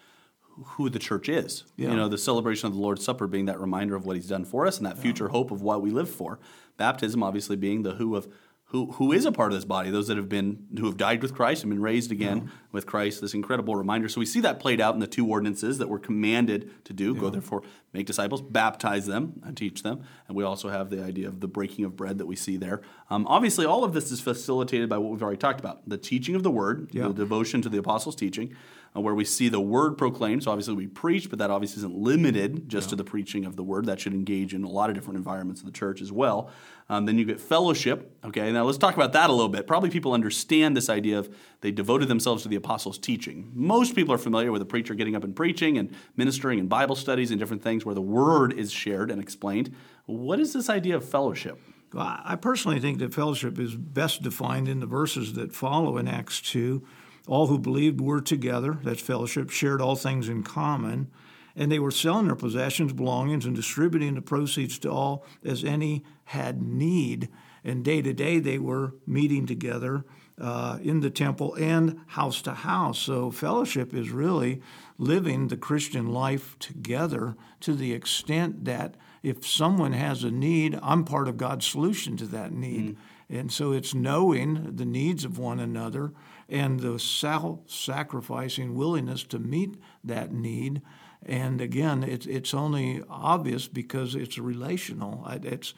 who 0.64 0.90
the 0.90 0.98
church 0.98 1.28
is. 1.28 1.64
Yeah. 1.76 1.90
You 1.90 1.96
know, 1.96 2.08
the 2.08 2.18
celebration 2.18 2.66
of 2.66 2.74
the 2.74 2.80
Lord's 2.80 3.04
Supper 3.04 3.26
being 3.26 3.46
that 3.46 3.60
reminder 3.60 3.96
of 3.96 4.04
what 4.04 4.16
he's 4.16 4.28
done 4.28 4.44
for 4.44 4.66
us 4.66 4.78
and 4.78 4.86
that 4.86 4.98
future 4.98 5.24
yeah. 5.24 5.32
hope 5.32 5.50
of 5.50 5.62
what 5.62 5.82
we 5.82 5.90
live 5.90 6.10
for. 6.10 6.38
Baptism 6.76 7.22
obviously 7.22 7.56
being 7.56 7.82
the 7.82 7.94
who 7.94 8.14
of 8.14 8.28
who, 8.70 8.92
who 8.92 9.10
is 9.10 9.24
a 9.24 9.32
part 9.32 9.50
of 9.50 9.58
this 9.58 9.64
body, 9.64 9.90
those 9.90 10.06
that 10.06 10.16
have 10.16 10.28
been 10.28 10.68
who 10.78 10.86
have 10.86 10.96
died 10.96 11.22
with 11.22 11.34
Christ 11.34 11.64
and 11.64 11.70
been 11.70 11.82
raised 11.82 12.12
again 12.12 12.38
yeah. 12.38 12.52
with 12.70 12.86
Christ, 12.86 13.20
this 13.20 13.34
incredible 13.34 13.74
reminder. 13.74 14.08
So 14.08 14.20
we 14.20 14.26
see 14.26 14.38
that 14.40 14.60
played 14.60 14.80
out 14.80 14.94
in 14.94 15.00
the 15.00 15.08
two 15.08 15.26
ordinances 15.26 15.78
that 15.78 15.88
we're 15.88 15.98
commanded 15.98 16.84
to 16.84 16.92
do. 16.92 17.12
Yeah. 17.12 17.20
Go 17.20 17.30
therefore, 17.30 17.62
make 17.92 18.06
disciples, 18.06 18.40
baptize 18.40 19.06
them, 19.06 19.40
and 19.44 19.56
teach 19.56 19.82
them. 19.82 20.04
And 20.28 20.36
we 20.36 20.44
also 20.44 20.68
have 20.68 20.88
the 20.88 21.02
idea 21.02 21.26
of 21.26 21.40
the 21.40 21.48
breaking 21.48 21.84
of 21.84 21.96
bread 21.96 22.18
that 22.18 22.26
we 22.26 22.36
see 22.36 22.56
there. 22.56 22.80
Um, 23.10 23.26
obviously, 23.26 23.66
all 23.66 23.82
of 23.82 23.92
this 23.92 24.12
is 24.12 24.20
facilitated 24.20 24.88
by 24.88 24.98
what 24.98 25.10
we've 25.10 25.22
already 25.22 25.38
talked 25.38 25.58
about: 25.58 25.88
the 25.88 25.98
teaching 25.98 26.36
of 26.36 26.44
the 26.44 26.50
word, 26.52 26.90
yeah. 26.92 27.08
the 27.08 27.14
devotion 27.14 27.62
to 27.62 27.68
the 27.68 27.78
apostles' 27.78 28.14
teaching, 28.14 28.54
uh, 28.94 29.00
where 29.00 29.14
we 29.14 29.24
see 29.24 29.48
the 29.48 29.60
word 29.60 29.96
proclaimed. 29.96 30.42
So 30.42 30.50
obviously 30.50 30.74
we 30.74 30.86
preach, 30.86 31.30
but 31.30 31.38
that 31.38 31.50
obviously 31.50 31.80
isn't 31.80 31.94
limited 31.94 32.68
just 32.68 32.86
yeah. 32.86 32.90
to 32.90 32.96
the 32.96 33.04
preaching 33.04 33.44
of 33.44 33.56
the 33.56 33.62
word. 33.62 33.86
That 33.86 34.00
should 34.00 34.14
engage 34.14 34.52
in 34.52 34.64
a 34.64 34.68
lot 34.68 34.90
of 34.90 34.96
different 34.96 35.16
environments 35.16 35.60
of 35.60 35.66
the 35.66 35.72
church 35.72 36.00
as 36.00 36.10
well. 36.10 36.50
Um, 36.88 37.06
then 37.06 37.16
you 37.16 37.24
get 37.24 37.40
fellowship. 37.40 38.16
Okay, 38.24 38.50
now 38.50 38.64
let's 38.64 38.78
talk 38.78 38.96
about 38.96 39.12
that 39.12 39.30
a 39.30 39.32
little 39.32 39.48
bit. 39.48 39.68
Probably 39.68 39.90
people 39.90 40.12
understand 40.12 40.76
this 40.76 40.88
idea 40.88 41.20
of 41.20 41.32
they 41.60 41.70
devoted 41.70 42.08
themselves 42.08 42.42
to 42.42 42.48
the 42.48 42.56
apostles' 42.56 42.98
teaching. 42.98 43.52
Most 43.54 43.94
people 43.94 44.12
are 44.12 44.18
familiar 44.18 44.50
with 44.50 44.62
a 44.62 44.66
preacher 44.66 44.94
getting 44.94 45.14
up 45.14 45.22
and 45.22 45.36
preaching 45.36 45.78
and 45.78 45.94
ministering 46.16 46.58
and 46.58 46.68
Bible 46.68 46.96
studies 46.96 47.30
and 47.30 47.38
different 47.38 47.62
things 47.62 47.84
where 47.84 47.94
the 47.94 48.00
word 48.00 48.52
is 48.52 48.72
shared 48.72 49.10
and 49.10 49.22
explained. 49.22 49.74
What 50.06 50.40
is 50.40 50.52
this 50.52 50.68
idea 50.68 50.96
of 50.96 51.08
fellowship? 51.08 51.60
I 51.96 52.36
personally 52.36 52.78
think 52.78 52.98
that 52.98 53.12
fellowship 53.12 53.58
is 53.58 53.74
best 53.74 54.22
defined 54.22 54.68
in 54.68 54.80
the 54.80 54.86
verses 54.86 55.34
that 55.34 55.54
follow 55.54 55.96
in 55.96 56.06
Acts 56.06 56.40
2. 56.40 56.86
All 57.26 57.46
who 57.46 57.58
believed 57.58 58.00
were 58.00 58.20
together, 58.20 58.78
that's 58.82 59.00
fellowship, 59.00 59.50
shared 59.50 59.80
all 59.80 59.96
things 59.96 60.28
in 60.28 60.42
common, 60.42 61.10
and 61.56 61.70
they 61.70 61.78
were 61.78 61.90
selling 61.90 62.26
their 62.26 62.36
possessions, 62.36 62.92
belongings, 62.92 63.44
and 63.44 63.54
distributing 63.54 64.14
the 64.14 64.22
proceeds 64.22 64.78
to 64.80 64.90
all 64.90 65.24
as 65.44 65.64
any 65.64 66.04
had 66.24 66.62
need. 66.62 67.28
And 67.64 67.84
day 67.84 68.02
to 68.02 68.12
day 68.12 68.38
they 68.38 68.58
were 68.58 68.94
meeting 69.06 69.46
together 69.46 70.04
uh, 70.40 70.78
in 70.82 71.00
the 71.00 71.10
temple 71.10 71.54
and 71.56 72.00
house 72.08 72.40
to 72.42 72.54
house. 72.54 72.98
So 72.98 73.30
fellowship 73.30 73.92
is 73.92 74.10
really 74.10 74.62
living 74.96 75.48
the 75.48 75.56
Christian 75.56 76.12
life 76.12 76.58
together 76.58 77.36
to 77.60 77.74
the 77.74 77.92
extent 77.92 78.64
that 78.64 78.94
if 79.22 79.46
someone 79.46 79.92
has 79.92 80.24
a 80.24 80.30
need, 80.30 80.78
I'm 80.82 81.04
part 81.04 81.28
of 81.28 81.36
God's 81.36 81.66
solution 81.66 82.16
to 82.18 82.26
that 82.26 82.52
need. 82.52 82.96
Mm. 82.96 83.38
And 83.38 83.52
so 83.52 83.72
it's 83.72 83.94
knowing 83.94 84.76
the 84.76 84.86
needs 84.86 85.24
of 85.24 85.38
one 85.38 85.60
another 85.60 86.12
and 86.50 86.80
the 86.80 86.98
self 86.98 87.70
sacrificing 87.70 88.74
willingness 88.74 89.24
to 89.24 89.38
meet 89.38 89.76
that 90.04 90.32
need. 90.32 90.82
And 91.24 91.60
again, 91.60 92.02
it's 92.02 92.24
it's 92.24 92.54
only 92.54 93.02
obvious 93.08 93.68
because 93.68 94.14
it's 94.14 94.38
relational. 94.38 95.26
It's 95.42 95.74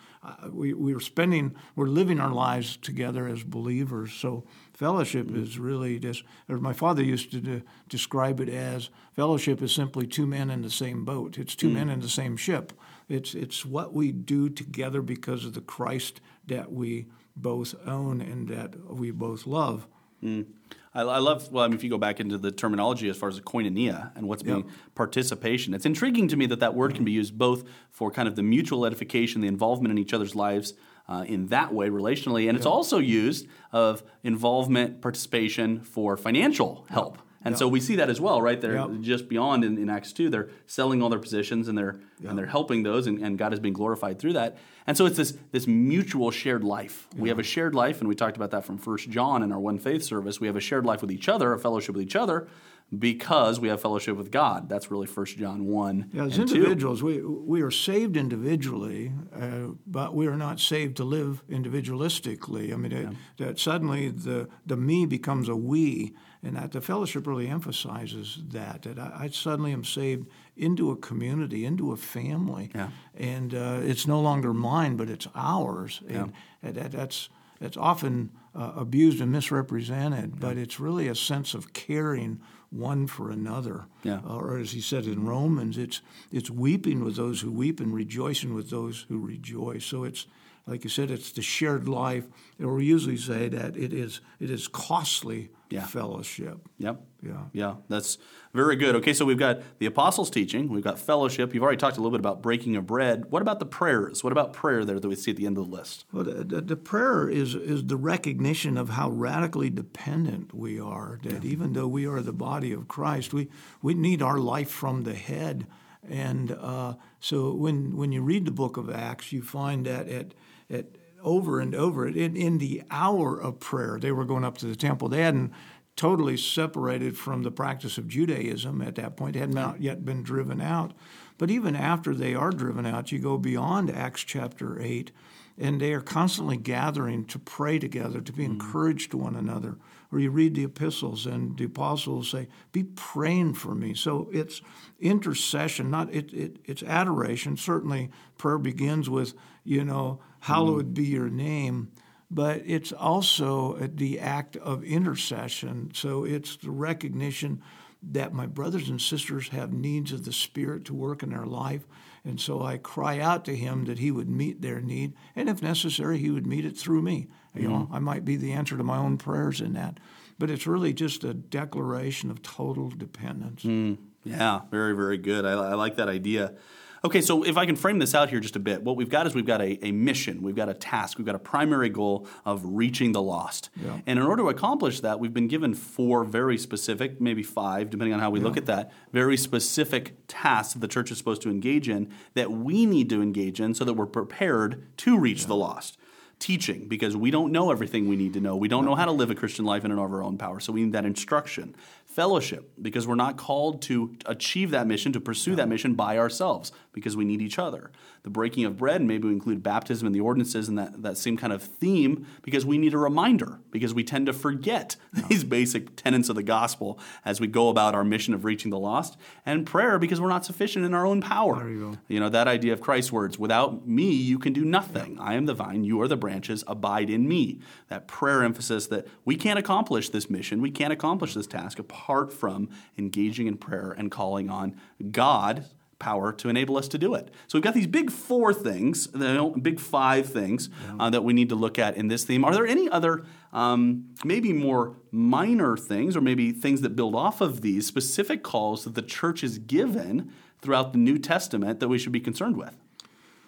we 0.51 0.73
we're 0.73 1.01
spending 1.01 1.57
we're 1.75 1.89
living 1.89 2.21
our 2.21 2.31
lives 2.33 2.77
together 2.77 3.27
as 3.27 3.43
believers. 3.43 4.13
So 4.13 4.45
fellowship 4.73 5.27
mm-hmm. 5.27 5.43
is 5.43 5.59
really 5.59 5.99
just. 5.99 6.23
Or 6.49 6.59
my 6.59 6.73
father 6.73 7.03
used 7.03 7.33
to 7.33 7.41
de- 7.41 7.63
describe 7.89 8.39
it 8.39 8.49
as 8.49 8.91
fellowship 9.15 9.61
is 9.63 9.75
simply 9.75 10.07
two 10.07 10.27
men 10.27 10.49
in 10.49 10.63
the 10.63 10.71
same 10.71 11.05
boat. 11.05 11.39
It's 11.39 11.57
2 11.57 11.67
mm-hmm. 11.67 11.75
men 11.75 11.91
in 11.91 12.01
the 12.01 12.09
same 12.09 12.37
ship. 12.37 12.73
It's 13.09 13.35
it's 13.35 13.67
what 13.67 13.93
we 13.93 14.13
do 14.13 14.49
together 14.49 15.03
because 15.03 15.45
of 15.45 15.55
the 15.55 15.61
Christ 15.61 16.21
that 16.47 16.73
we 16.73 17.09
both 17.35 17.75
own 17.85 18.21
and 18.21 18.49
that 18.49 18.77
we 18.95 19.11
both 19.11 19.45
love. 19.47 19.89
Mm. 20.23 20.47
I, 20.95 21.03
I, 21.03 21.19
love, 21.19 21.51
well, 21.51 21.65
I 21.65 21.69
mean, 21.69 21.77
if 21.77 21.83
you 21.83 21.91
go 21.91 21.99
back 21.99 22.21
into 22.21 22.37
the 22.37 22.51
terminology 22.51 23.09
as 23.09 23.17
far 23.17 23.29
as 23.29 23.37
the 23.37 23.43
koinonia 23.43 24.15
and 24.15 24.29
what's 24.29 24.43
being 24.43 24.71
participation, 24.95 25.73
it's 25.73 25.87
intriguing 25.87 26.29
to 26.29 26.37
me 26.37 26.47
that 26.47 26.61
that 26.61 26.75
word 26.75 26.95
can 26.95 27.05
be 27.05 27.13
used 27.13 27.39
both 27.39 27.65
for 27.91 28.11
kind 28.11 28.29
of 28.29 28.37
the 28.37 28.43
mutual 28.43 28.85
edification, 28.85 29.41
the 29.41 29.49
involvement 29.49 29.91
in 29.91 29.99
each 29.99 30.13
other's 30.13 30.35
lives 30.35 30.75
uh, 31.09 31.25
in 31.27 31.47
that 31.47 31.73
way 31.73 31.89
relationally, 31.89 32.49
and 32.49 32.57
it's 32.57 32.67
also 32.67 32.99
used 32.99 33.47
of 33.73 34.03
involvement, 34.23 35.01
participation 35.01 35.81
for 35.81 36.17
financial 36.17 36.87
help. 36.91 37.19
And 37.45 37.55
yep. 37.55 37.59
so 37.59 37.69
we 37.69 37.81
see 37.81 37.97
that 37.97 38.09
as 38.09 38.21
well, 38.21 38.41
right? 38.41 38.61
They're 38.61 38.77
yep. 38.77 39.01
just 39.01 39.29
beyond 39.29 39.65
in, 39.65 39.77
in, 39.79 39.91
Acts 39.91 40.13
2, 40.13 40.31
they're 40.31 40.49
selling 40.67 41.03
all 41.03 41.09
their 41.09 41.19
positions 41.19 41.69
and 41.69 41.77
they're 41.77 42.01
yep. 42.21 42.31
and 42.31 42.39
they're 42.39 42.47
helping 42.47 42.83
those 42.83 43.07
and, 43.07 43.19
and, 43.19 43.37
God 43.37 43.53
is 43.53 43.61
being 43.61 43.75
glorified 43.75 44.19
through 44.19 44.35
that. 44.35 44.59
And 44.87 44.97
so 44.97 45.07
it's 45.07 45.17
this 45.17 45.37
this 45.51 45.67
mutual 45.67 46.31
shared 46.31 46.65
life. 46.65 47.09
We 47.17 47.29
have 47.29 47.39
a 47.39 47.45
shared 47.45 47.75
life, 47.75 48.01
and 48.01 48.09
we 48.09 48.15
talked 48.15 48.37
about 48.37 48.51
that 48.51 48.65
from 48.65 48.79
First 48.79 49.11
John 49.11 49.43
in 49.43 49.53
our 49.53 49.61
One 49.61 49.79
Faith 49.79 50.03
service. 50.03 50.41
We 50.41 50.47
have 50.49 50.57
a 50.57 50.61
shared 50.61 50.85
life 50.85 51.01
with 51.03 51.13
each 51.13 51.29
other, 51.29 51.53
a 51.53 51.59
fellowship 51.59 51.95
with 51.95 52.03
each 52.03 52.17
other, 52.17 52.49
because 52.97 53.59
we 53.59 53.69
have 53.69 53.81
fellowship 53.81 54.17
with 54.17 54.31
God. 54.31 54.69
That's 54.69 54.91
really 54.91 55.07
First 55.07 55.39
John 55.39 55.67
1. 55.67 56.11
Yeah, 56.13 56.25
as 56.25 56.39
individuals, 56.39 57.01
2. 57.01 57.07
we, 57.07 57.23
we 57.23 57.63
are 57.63 57.71
saved 57.71 58.17
individually, 58.17 59.13
uh, 59.35 59.69
but 59.87 60.15
we 60.15 60.27
are 60.27 60.37
not 60.37 60.61
saved 60.61 60.97
to 60.99 61.05
live 61.05 61.43
individualistically. 61.49 62.73
I 62.73 62.77
mean, 62.77 62.93
it, 62.93 63.09
that 63.39 63.59
suddenly 63.59 64.11
the, 64.11 64.49
the 64.67 64.77
me 64.77 65.07
becomes 65.07 65.49
a 65.49 65.57
we 65.57 66.15
and 66.43 66.57
that 66.57 66.73
the 66.73 66.81
fellowship 66.81 67.27
really 67.27 67.49
emphasizes 67.49 68.39
that 68.49 68.83
that 68.83 68.99
I, 68.99 69.25
I 69.25 69.29
suddenly 69.29 69.73
am 69.73 69.85
saved 69.85 70.27
into 70.57 70.91
a 70.91 70.97
community, 70.97 71.65
into 71.65 71.93
a 71.93 71.97
family, 71.97 72.71
yeah. 72.75 72.89
and 73.17 73.55
uh, 73.55 73.81
it's 73.83 74.07
no 74.07 74.21
longer 74.21 74.53
mine, 74.53 74.97
but 74.97 75.09
it's 75.09 75.29
ours, 75.35 76.01
and 76.09 76.33
yeah. 76.63 76.71
that, 76.73 76.93
that's 76.93 77.29
that's 77.61 77.77
often 77.77 78.31
uh, 78.55 78.73
abused 78.77 79.21
and 79.21 79.31
misrepresented, 79.31 80.33
yeah. 80.33 80.39
but 80.41 80.57
it's 80.57 80.81
really 80.81 81.09
a 81.09 81.15
sense 81.15 81.55
of 81.55 81.73
caring 81.73 82.41
one 82.71 83.07
for 83.07 83.31
another. 83.31 83.85
Yeah. 84.03 84.21
Uh, 84.27 84.37
or 84.37 84.59
as 84.59 84.73
he 84.73 84.81
said 84.81 85.05
in 85.05 85.27
Romans, 85.27 85.79
it's 85.79 86.01
it's 86.33 86.51
weeping 86.51 87.05
with 87.05 87.17
those 87.17 87.41
who 87.41 87.53
weep 87.53 87.81
and 87.81 87.95
rejoicing 87.95 88.55
with 88.55 88.71
those 88.71 89.07
who 89.09 89.19
rejoice. 89.21 89.85
So 89.85 90.05
it's 90.05 90.27
like 90.67 90.85
you 90.85 90.91
said, 90.91 91.11
it's 91.11 91.33
the 91.33 91.43
shared 91.43 91.89
life. 91.89 92.25
Or 92.61 92.75
we 92.75 92.85
usually 92.85 93.17
say 93.17 93.49
that 93.49 93.77
it 93.77 93.93
is 93.93 94.21
it 94.41 94.51
is 94.51 94.69
costly 94.69 95.51
yeah. 95.75 95.87
fellowship. 95.87 96.59
Yep. 96.79 97.01
Yeah. 97.23 97.45
Yeah. 97.53 97.75
That's 97.89 98.19
very 98.53 98.77
good. 98.77 98.97
Okay, 98.97 99.13
so 99.13 99.25
we've 99.25 99.39
got 99.39 99.61
the 99.79 99.87
apostles' 99.87 100.31
teaching, 100.31 100.69
we've 100.69 100.85
got 100.85 100.99
fellowship. 100.99 101.55
You've 101.55 101.63
already 101.63 101.79
talked 101.79 101.97
a 101.97 102.01
little 102.01 102.11
bit 102.11 102.21
about 102.21 102.43
breaking 102.43 102.77
of 102.77 102.87
bread. 102.87 103.31
What 103.31 103.43
about 103.43 103.59
the 103.59 103.67
prayers? 103.67 104.23
What 104.23 104.33
about 104.33 104.53
prayer 104.53 104.85
there 104.85 104.99
that 104.99 105.09
we 105.09 105.15
see 105.15 105.31
at 105.31 105.37
the 105.37 105.47
end 105.47 105.59
of 105.59 105.71
the 105.71 105.77
list? 105.77 106.05
Well, 106.13 106.25
the, 106.25 106.45
the, 106.45 106.61
the 106.61 106.77
prayer 106.77 107.29
is 107.29 107.55
is 107.55 107.87
the 107.87 107.97
recognition 107.97 108.77
of 108.77 108.91
how 108.91 109.11
radically 109.11 109.71
dependent 109.71 110.53
we 110.55 110.81
are. 110.81 111.19
That 111.23 111.45
yeah. 111.45 111.51
even 111.51 111.73
though 111.73 111.89
we 111.89 112.07
are 112.07 112.21
the 112.21 112.33
body 112.33 112.73
of 112.73 112.89
Christ, 112.89 113.33
we 113.33 113.49
we 113.81 113.95
need 113.95 114.23
our 114.23 114.39
life 114.39 114.71
from 114.71 115.03
the 115.03 115.15
head. 115.15 115.67
And 116.09 116.51
uh, 116.51 116.95
so 117.21 117.55
when 117.55 117.97
when 117.97 118.13
you 118.13 118.23
read 118.23 118.45
the 118.45 118.53
book 118.53 118.77
of 118.77 118.91
Acts, 118.91 119.33
you 119.33 119.43
find 119.43 119.87
that 119.87 120.09
at 120.09 120.35
at 120.69 120.87
over 121.23 121.61
and 121.61 121.75
over 121.75 122.07
in, 122.07 122.37
in 122.37 122.59
the 122.59 122.83
hour 122.91 123.41
of 123.41 123.61
prayer, 123.61 123.99
they 124.01 124.13
were 124.13 124.25
going 124.25 124.45
up 124.45 124.59
to 124.59 124.67
the 124.67 124.77
temple. 124.77 125.09
They 125.09 125.23
hadn't 125.23 125.53
totally 125.97 126.37
separated 126.37 127.17
from 127.17 127.43
the 127.43 127.51
practice 127.51 127.99
of 127.99 128.09
Judaism 128.09 128.81
at 128.83 128.95
that 128.97 129.17
point. 129.17 129.35
They 129.35 129.41
had 129.41 129.53
not 129.53 129.81
yet 129.81 130.05
been 130.05 130.23
driven 130.23 130.61
out. 130.61 130.93
But 131.39 131.51
even 131.51 131.75
after 131.75 132.15
they 132.15 132.35
are 132.35 132.51
driven 132.51 132.87
out, 132.87 133.13
you 133.13 133.19
go 133.19 133.37
beyond 133.37 133.91
Acts 133.91 134.23
chapter 134.23 134.81
8, 134.81 135.11
and 135.59 135.81
they 135.81 135.93
are 135.93 136.01
constantly 136.01 136.57
gathering 136.57 137.25
to 137.27 137.39
pray 137.39 137.79
together, 137.79 138.21
to 138.21 138.33
be 138.33 138.45
mm-hmm. 138.45 138.53
encouraged 138.53 139.11
to 139.11 139.17
one 139.17 139.35
another. 139.35 139.77
Or 140.11 140.19
you 140.19 140.31
read 140.31 140.55
the 140.55 140.65
epistles, 140.65 141.27
and 141.27 141.57
the 141.57 141.65
apostles 141.65 142.31
say, 142.31 142.49
Be 142.71 142.85
praying 142.85 143.55
for 143.55 143.75
me. 143.75 143.95
So 143.95 144.29
it's 144.33 144.61
intercession, 145.01 145.91
not 145.91 146.13
it, 146.13 146.33
it 146.33 146.57
it's 146.65 146.83
adoration. 146.83 147.57
Certainly, 147.57 148.11
prayer 148.37 148.59
begins 148.59 149.09
with, 149.09 149.35
you 149.65 149.85
know, 149.85 150.21
hallowed 150.43 150.91
mm. 150.91 150.95
be 150.95 151.05
your 151.05 151.31
name. 151.31 151.91
But 152.31 152.63
it's 152.65 152.93
also 152.93 153.77
the 153.77 154.19
act 154.19 154.57
of 154.57 154.85
intercession. 154.85 155.91
So 155.95 156.25
it's 156.25 156.57
the 156.57 156.71
recognition 156.71 157.63
that 158.03 158.33
my 158.33 158.47
brothers 158.47 158.89
and 158.89 159.01
sisters 159.01 159.49
have 159.49 159.73
needs 159.73 160.13
of 160.13 160.25
the 160.25 160.33
Spirit 160.33 160.87
to 160.87 160.95
work 160.95 161.23
in 161.23 161.31
their 161.31 161.45
life. 161.45 161.87
And 162.25 162.41
so 162.41 162.63
I 162.63 162.79
cry 162.79 163.21
out 163.21 163.45
to 163.45 163.55
Him 163.55 163.85
that 163.85 163.99
He 163.99 164.11
would 164.11 164.29
meet 164.29 164.63
their 164.63 164.81
need. 164.81 165.13
And 165.37 165.49
if 165.49 165.63
necessary, 165.63 166.19
He 166.19 166.31
would 166.31 166.47
meet 166.47 166.65
it 166.65 166.77
through 166.77 167.03
me. 167.03 167.29
You 167.55 167.69
know, 167.69 167.77
mm-hmm. 167.81 167.95
I 167.95 167.99
might 167.99 168.25
be 168.25 168.37
the 168.37 168.53
answer 168.53 168.79
to 168.79 168.85
my 168.85 168.97
own 168.97 169.19
prayers 169.19 169.61
in 169.61 169.75
that. 169.75 170.01
But 170.39 170.49
it's 170.49 170.67
really 170.67 170.95
just 170.95 171.25
a 171.25 171.35
declaration 171.35 172.31
of 172.31 172.43
total 172.43 172.89
dependence. 172.89 173.63
Mm. 173.63 173.99
Yeah, 174.25 174.61
very, 174.71 174.95
very 174.97 175.19
good. 175.19 175.45
I, 175.45 175.53
I 175.53 175.75
like 175.75 175.97
that 175.97 176.09
idea. 176.09 176.55
Okay, 177.05 177.21
so 177.21 177.43
if 177.43 177.57
I 177.57 177.67
can 177.67 177.75
frame 177.75 177.99
this 177.99 178.15
out 178.15 178.31
here 178.31 178.39
just 178.39 178.55
a 178.55 178.61
bit, 178.61 178.85
what 178.85 178.95
we've 178.95 179.09
got 179.09 179.27
is 179.27 179.35
we've 179.35 179.45
got 179.45 179.61
a, 179.61 179.85
a 179.85 179.91
mission, 179.91 180.41
we've 180.41 180.55
got 180.55 180.69
a 180.69 180.75
task, 180.75 181.19
we've 181.19 181.27
got 181.27 181.35
a 181.35 181.41
primary 181.41 181.89
goal 181.89 182.29
of 182.45 182.63
reaching 182.65 183.11
the 183.11 183.21
lost. 183.21 183.71
Yeah. 183.75 183.99
And 184.07 184.21
in 184.21 184.25
order 184.25 184.45
to 184.45 184.49
accomplish 184.51 185.01
that, 185.01 185.19
we've 185.19 185.35
been 185.35 185.49
given 185.49 185.75
four 185.75 186.23
very 186.23 186.57
specific, 186.57 187.21
maybe 187.21 187.43
five, 187.43 187.91
depending 187.91 188.15
on 188.15 188.21
how 188.21 188.31
we 188.31 188.39
yeah. 188.39 188.45
look 188.45 188.57
at 188.57 188.67
that, 188.67 188.93
very 189.13 189.37
specific 189.37 190.15
tasks 190.29 190.75
that 190.75 190.79
the 190.79 190.87
church 190.87 191.11
is 191.11 191.19
supposed 191.19 191.43
to 191.43 191.51
engage 191.51 191.89
in 191.89 192.09
that 192.35 192.53
we 192.53 192.87
need 192.87 193.11
to 193.11 193.21
engage 193.21 193.61
in 193.61 193.75
so 193.75 193.85
that 193.85 193.95
we're 193.95 194.07
prepared 194.07 194.87
to 194.99 195.19
reach 195.19 195.43
yeah. 195.43 195.49
the 195.49 195.57
lost 195.57 195.99
teaching 196.43 196.89
because 196.89 197.17
we 197.17 197.31
don't 197.31 197.53
know 197.53 197.71
everything 197.71 198.09
we 198.09 198.17
need 198.17 198.33
to 198.33 198.41
know. 198.41 198.57
We 198.57 198.67
don't 198.67 198.85
know 198.85 198.97
how 198.97 199.05
to 199.05 199.13
live 199.13 199.31
a 199.31 199.35
Christian 199.35 199.65
life 199.65 199.85
in 199.85 199.93
and 199.93 200.01
of 200.01 200.13
our 200.13 200.23
own 200.23 200.39
power. 200.39 200.59
So 200.59 200.73
we 200.73 200.83
need 200.83 200.93
that 200.93 201.05
instruction. 201.05 201.75
Fellowship 202.13 202.71
because 202.83 203.07
we're 203.07 203.15
not 203.15 203.39
called 203.39 203.81
to 203.83 204.15
achieve 204.27 204.71
that 204.73 204.87
mission, 204.87 205.15
to 205.15 205.21
pursue 205.21 205.57
that 205.57 205.67
mission 205.67 205.95
by 205.95 206.19
ourselves 206.19 206.71
because 206.93 207.17
we 207.17 207.25
need 207.25 207.41
each 207.41 207.59
other. 207.59 207.91
The 208.23 208.29
breaking 208.29 208.67
of 208.67 208.77
bread, 208.77 209.01
maybe 209.01 209.29
we 209.29 209.33
include 209.33 209.63
baptism 209.63 210.05
and 210.05 210.15
the 210.15 210.21
ordinances 210.21 210.69
and 210.69 210.77
that, 210.77 211.03
that 211.03 211.17
same 211.17 211.39
kind 211.39 211.55
of 211.55 211.63
theme 211.63 212.27
because 212.43 212.67
we 212.67 212.77
need 212.77 212.93
a 212.93 212.99
reminder 212.99 213.61
because 213.71 213.95
we 213.95 214.05
tend 214.05 214.27
to 214.27 214.35
forget 214.35 214.97
these 215.29 215.43
basic 215.43 215.97
tenets 215.97 216.29
of 216.29 216.37
the 216.37 216.43
gospel 216.43 216.99
as 217.25 217.41
we 217.41 217.47
go 217.47 217.71
about 217.71 217.95
our 217.95 218.05
mission 218.05 218.35
of 218.35 218.45
reaching 218.45 218.71
the 218.71 218.79
lost. 218.79 219.17
And 219.47 219.65
prayer 219.65 219.99
because 219.99 220.21
we're 220.21 220.29
not 220.29 220.45
sufficient 220.45 220.85
in 220.85 220.93
our 220.93 221.07
own 221.07 221.23
power. 221.23 221.67
You, 221.67 221.99
you, 222.09 222.21
know, 222.21 222.29
that 222.29 222.47
idea 222.47 222.75
of 222.75 222.83
Christ's 222.83 223.11
words 223.11 223.39
without 223.39 223.89
me, 223.89 224.11
you 224.11 224.39
can 224.39 224.53
do 224.53 224.67
nothing. 224.67 225.19
I 225.19 225.33
am 225.33 225.47
the 225.47 225.55
vine, 225.55 225.83
you 225.83 225.99
are 226.03 226.09
the 226.09 226.17
branches 226.19 226.63
abide 226.67 227.09
in 227.09 227.27
me. 227.27 227.61
That 227.89 228.07
prayer 228.07 228.45
emphasis 228.45 228.89
that 228.89 229.07
we 229.25 229.37
can't 229.37 229.59
accomplish 229.59 230.11
this 230.11 230.29
mission, 230.29 230.61
we 230.61 230.71
can't 230.71 230.93
accomplish 230.93 231.33
this 231.33 231.47
task 231.47 231.79
apart 231.79 232.02
from 232.33 232.69
engaging 232.99 233.47
in 233.47 233.57
prayer 233.57 233.95
and 233.97 234.11
calling 234.11 234.51
on 234.51 234.77
God 235.11 235.67
power 236.03 236.33
to 236.33 236.49
enable 236.49 236.77
us 236.77 236.89
to 236.89 236.99
do 236.99 237.15
it. 237.15 237.31
So 237.47 237.57
we've 237.57 237.63
got 237.63 237.75
these 237.75 237.87
big 237.87 238.11
four 238.11 238.53
things, 238.53 239.07
the 239.07 239.55
big 239.63 239.79
five 239.79 240.27
things 240.27 240.69
uh, 240.99 241.09
that 241.11 241.23
we 241.23 241.33
need 241.33 241.49
to 241.51 241.55
look 241.55 241.79
at 241.79 241.97
in 241.97 242.09
this 242.09 242.25
theme. 242.25 242.45
Are 242.45 242.53
there 242.53 242.67
any 242.67 242.91
other, 242.91 243.25
um, 243.53 244.13
maybe 244.25 244.53
more 244.53 244.97
minor 245.13 245.77
things, 245.77 246.17
or 246.17 246.21
maybe 246.21 246.51
things 246.51 246.81
that 246.81 246.97
build 246.97 247.15
off 247.15 247.41
of 247.41 247.61
these 247.61 247.87
specific 247.87 248.43
calls 248.43 248.83
that 248.83 248.97
the 248.97 249.03
church 249.03 249.45
is 249.45 249.59
given 249.59 250.33
throughout 250.61 250.93
the 250.93 250.99
New 250.99 251.19
Testament 251.19 251.79
that 251.79 251.89
we 251.89 251.99
should 251.99 252.13
be 252.13 252.21
concerned 252.21 252.57
with? 252.57 252.77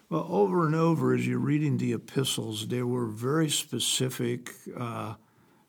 Well, 0.08 0.26
over 0.28 0.66
and 0.66 0.76
over, 0.76 1.12
as 1.12 1.26
you're 1.26 1.38
reading 1.38 1.78
the 1.78 1.92
epistles, 1.92 2.68
there 2.68 2.87
were 2.87 3.06
very 3.06 3.49
specific 3.49 4.52
uh, 4.78 5.14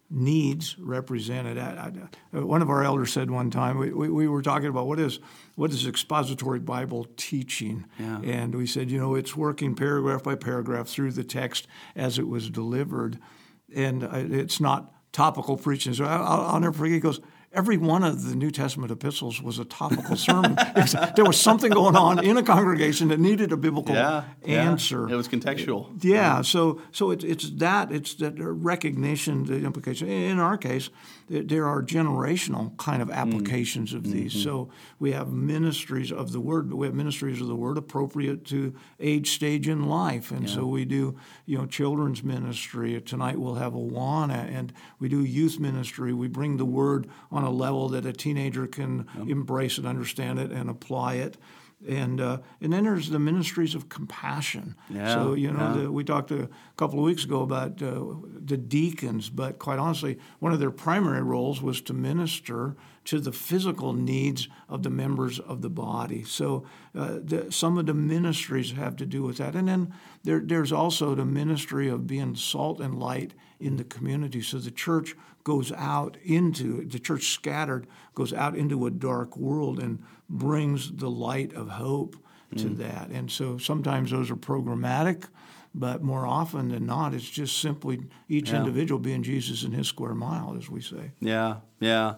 needs 0.09 0.77
represented. 0.77 1.57
I, 1.57 1.91
I, 2.33 2.39
one 2.39 2.61
of 2.61 2.69
our 2.69 2.83
elders 2.83 3.11
said 3.11 3.31
one 3.31 3.49
time 3.49 3.77
we, 3.77 3.91
we, 3.91 4.09
we, 4.09 4.27
were 4.27 4.41
talking 4.41 4.67
about 4.67 4.87
what 4.87 4.99
is 4.99 5.19
what 5.55 5.71
is 5.71 5.87
expository 5.87 6.59
Bible 6.59 7.07
teaching, 7.17 7.85
yeah. 7.99 8.21
and 8.21 8.55
we 8.55 8.67
said 8.67 8.91
you 8.91 8.99
know 8.99 9.15
it's 9.15 9.35
working 9.35 9.75
paragraph 9.75 10.23
by 10.23 10.35
paragraph 10.35 10.87
through 10.87 11.11
the 11.11 11.23
text 11.23 11.67
as 11.95 12.19
it 12.19 12.27
was 12.27 12.49
delivered, 12.49 13.19
and 13.73 14.03
uh, 14.03 14.09
it's 14.13 14.59
not 14.59 14.93
topical 15.11 15.57
preaching. 15.57 15.93
So 15.93 16.05
I'll, 16.05 16.41
I'll 16.41 16.59
never 16.59 16.73
forget. 16.73 16.93
He 16.93 16.99
goes 16.99 17.19
every 17.55 17.77
one 17.77 18.03
of 18.03 18.27
the 18.27 18.35
New 18.35 18.51
Testament 18.51 18.91
epistles 18.91 19.41
was 19.41 19.59
a 19.59 19.65
topical 19.65 20.15
sermon. 20.15 20.55
there 21.15 21.25
was 21.25 21.39
something 21.39 21.71
going 21.71 21.95
on 21.95 22.23
in 22.23 22.37
a 22.37 22.43
congregation 22.43 23.07
that 23.07 23.19
needed 23.19 23.51
a 23.51 23.57
biblical 23.57 23.95
yeah, 23.95 24.23
answer. 24.45 25.05
Yeah. 25.07 25.13
It 25.13 25.17
was 25.17 25.27
contextual. 25.27 26.03
Yeah, 26.03 26.41
so 26.41 26.81
so 26.91 27.11
it's 27.11 27.23
it's 27.23 27.49
that 27.51 27.91
it's 27.91 28.15
that 28.15 28.35
recognition, 28.37 29.45
the 29.45 29.65
implication. 29.65 30.09
In 30.09 30.39
our 30.39 30.57
case, 30.57 30.89
there 31.27 31.65
are 31.65 31.81
generational 31.81 32.75
kind 32.77 33.01
of 33.01 33.09
applications 33.09 33.93
mm. 33.93 33.97
of 33.97 34.11
these. 34.11 34.33
Mm-hmm. 34.33 34.43
So 34.43 34.69
we 34.99 35.11
have 35.13 35.31
ministries 35.31 36.11
of 36.11 36.31
the 36.31 36.39
word, 36.39 36.69
but 36.69 36.75
we 36.75 36.87
have 36.87 36.95
ministries 36.95 37.41
of 37.41 37.47
the 37.47 37.55
word 37.55 37.77
appropriate 37.77 38.45
to 38.45 38.75
age 38.99 39.31
stage 39.31 39.67
in 39.67 39.87
life, 39.87 40.31
and 40.31 40.47
yeah. 40.47 40.55
so 40.55 40.65
we 40.65 40.85
do 40.85 41.17
you 41.45 41.57
know 41.57 41.65
children's 41.65 42.23
ministry. 42.23 43.01
Tonight 43.01 43.39
we'll 43.39 43.55
have 43.55 43.73
Awana, 43.73 44.47
and 44.53 44.71
we 44.99 45.09
do 45.09 45.23
youth 45.23 45.59
ministry. 45.59 46.13
We 46.13 46.27
bring 46.27 46.57
the 46.57 46.65
word 46.65 47.07
on 47.31 47.43
a 47.43 47.51
level 47.51 47.89
that 47.89 48.05
a 48.05 48.13
teenager 48.13 48.67
can 48.67 49.07
yep. 49.17 49.27
embrace 49.27 49.77
and 49.77 49.87
understand 49.87 50.39
it 50.39 50.51
and 50.51 50.69
apply 50.69 51.15
it. 51.15 51.37
And 51.87 52.19
uh, 52.21 52.39
and 52.61 52.73
then 52.73 52.85
there's 52.85 53.09
the 53.09 53.19
ministries 53.19 53.75
of 53.75 53.89
compassion. 53.89 54.75
Yeah, 54.89 55.13
so 55.13 55.33
you 55.33 55.51
know 55.51 55.75
yeah. 55.75 55.81
the, 55.83 55.91
we 55.91 56.03
talked 56.03 56.31
a 56.31 56.49
couple 56.77 56.99
of 56.99 57.05
weeks 57.05 57.25
ago 57.25 57.41
about 57.41 57.81
uh, 57.81 58.03
the 58.23 58.57
deacons, 58.57 59.29
but 59.29 59.59
quite 59.59 59.77
honestly, 59.77 60.17
one 60.39 60.51
of 60.51 60.59
their 60.59 60.71
primary 60.71 61.21
roles 61.21 61.61
was 61.61 61.81
to 61.81 61.93
minister 61.93 62.75
to 63.05 63.19
the 63.19 63.31
physical 63.31 63.93
needs 63.93 64.47
of 64.67 64.81
the 64.81 64.89
members 64.89 65.39
of 65.39 65.61
the 65.61 65.69
body. 65.69 66.23
So 66.23 66.65
uh, 66.95 67.19
the, 67.23 67.51
some 67.51 67.77
of 67.77 67.85
the 67.85 67.93
ministries 67.93 68.71
have 68.71 68.95
to 68.95 69.05
do 69.05 69.21
with 69.21 69.37
that, 69.37 69.53
and 69.53 69.67
then 69.67 69.93
there, 70.23 70.41
there's 70.43 70.71
also 70.71 71.13
the 71.13 71.25
ministry 71.25 71.87
of 71.87 72.07
being 72.07 72.35
salt 72.35 72.79
and 72.79 72.97
light 72.97 73.35
in 73.59 73.77
the 73.77 73.83
community. 73.83 74.41
So 74.41 74.57
the 74.57 74.71
church 74.71 75.15
goes 75.43 75.71
out 75.71 76.17
into 76.23 76.85
the 76.87 76.99
church 76.99 77.27
scattered 77.27 77.85
goes 78.15 78.33
out 78.33 78.57
into 78.57 78.87
a 78.87 78.91
dark 78.91 79.37
world 79.37 79.79
and 79.79 80.03
brings 80.29 80.91
the 80.91 81.09
light 81.09 81.53
of 81.53 81.69
hope 81.69 82.15
to 82.57 82.65
mm. 82.65 82.77
that. 82.77 83.09
And 83.09 83.29
so 83.31 83.57
sometimes 83.57 84.11
those 84.11 84.31
are 84.31 84.35
programmatic, 84.35 85.25
but 85.73 86.01
more 86.01 86.25
often 86.25 86.69
than 86.69 86.85
not, 86.85 87.13
it's 87.13 87.29
just 87.29 87.59
simply 87.59 87.99
each 88.29 88.51
yeah. 88.51 88.59
individual 88.59 88.99
being 88.99 89.23
Jesus 89.23 89.63
in 89.63 89.71
his 89.71 89.87
square 89.87 90.15
mile, 90.15 90.55
as 90.57 90.69
we 90.69 90.81
say. 90.81 91.11
Yeah, 91.19 91.57
yeah. 91.79 92.15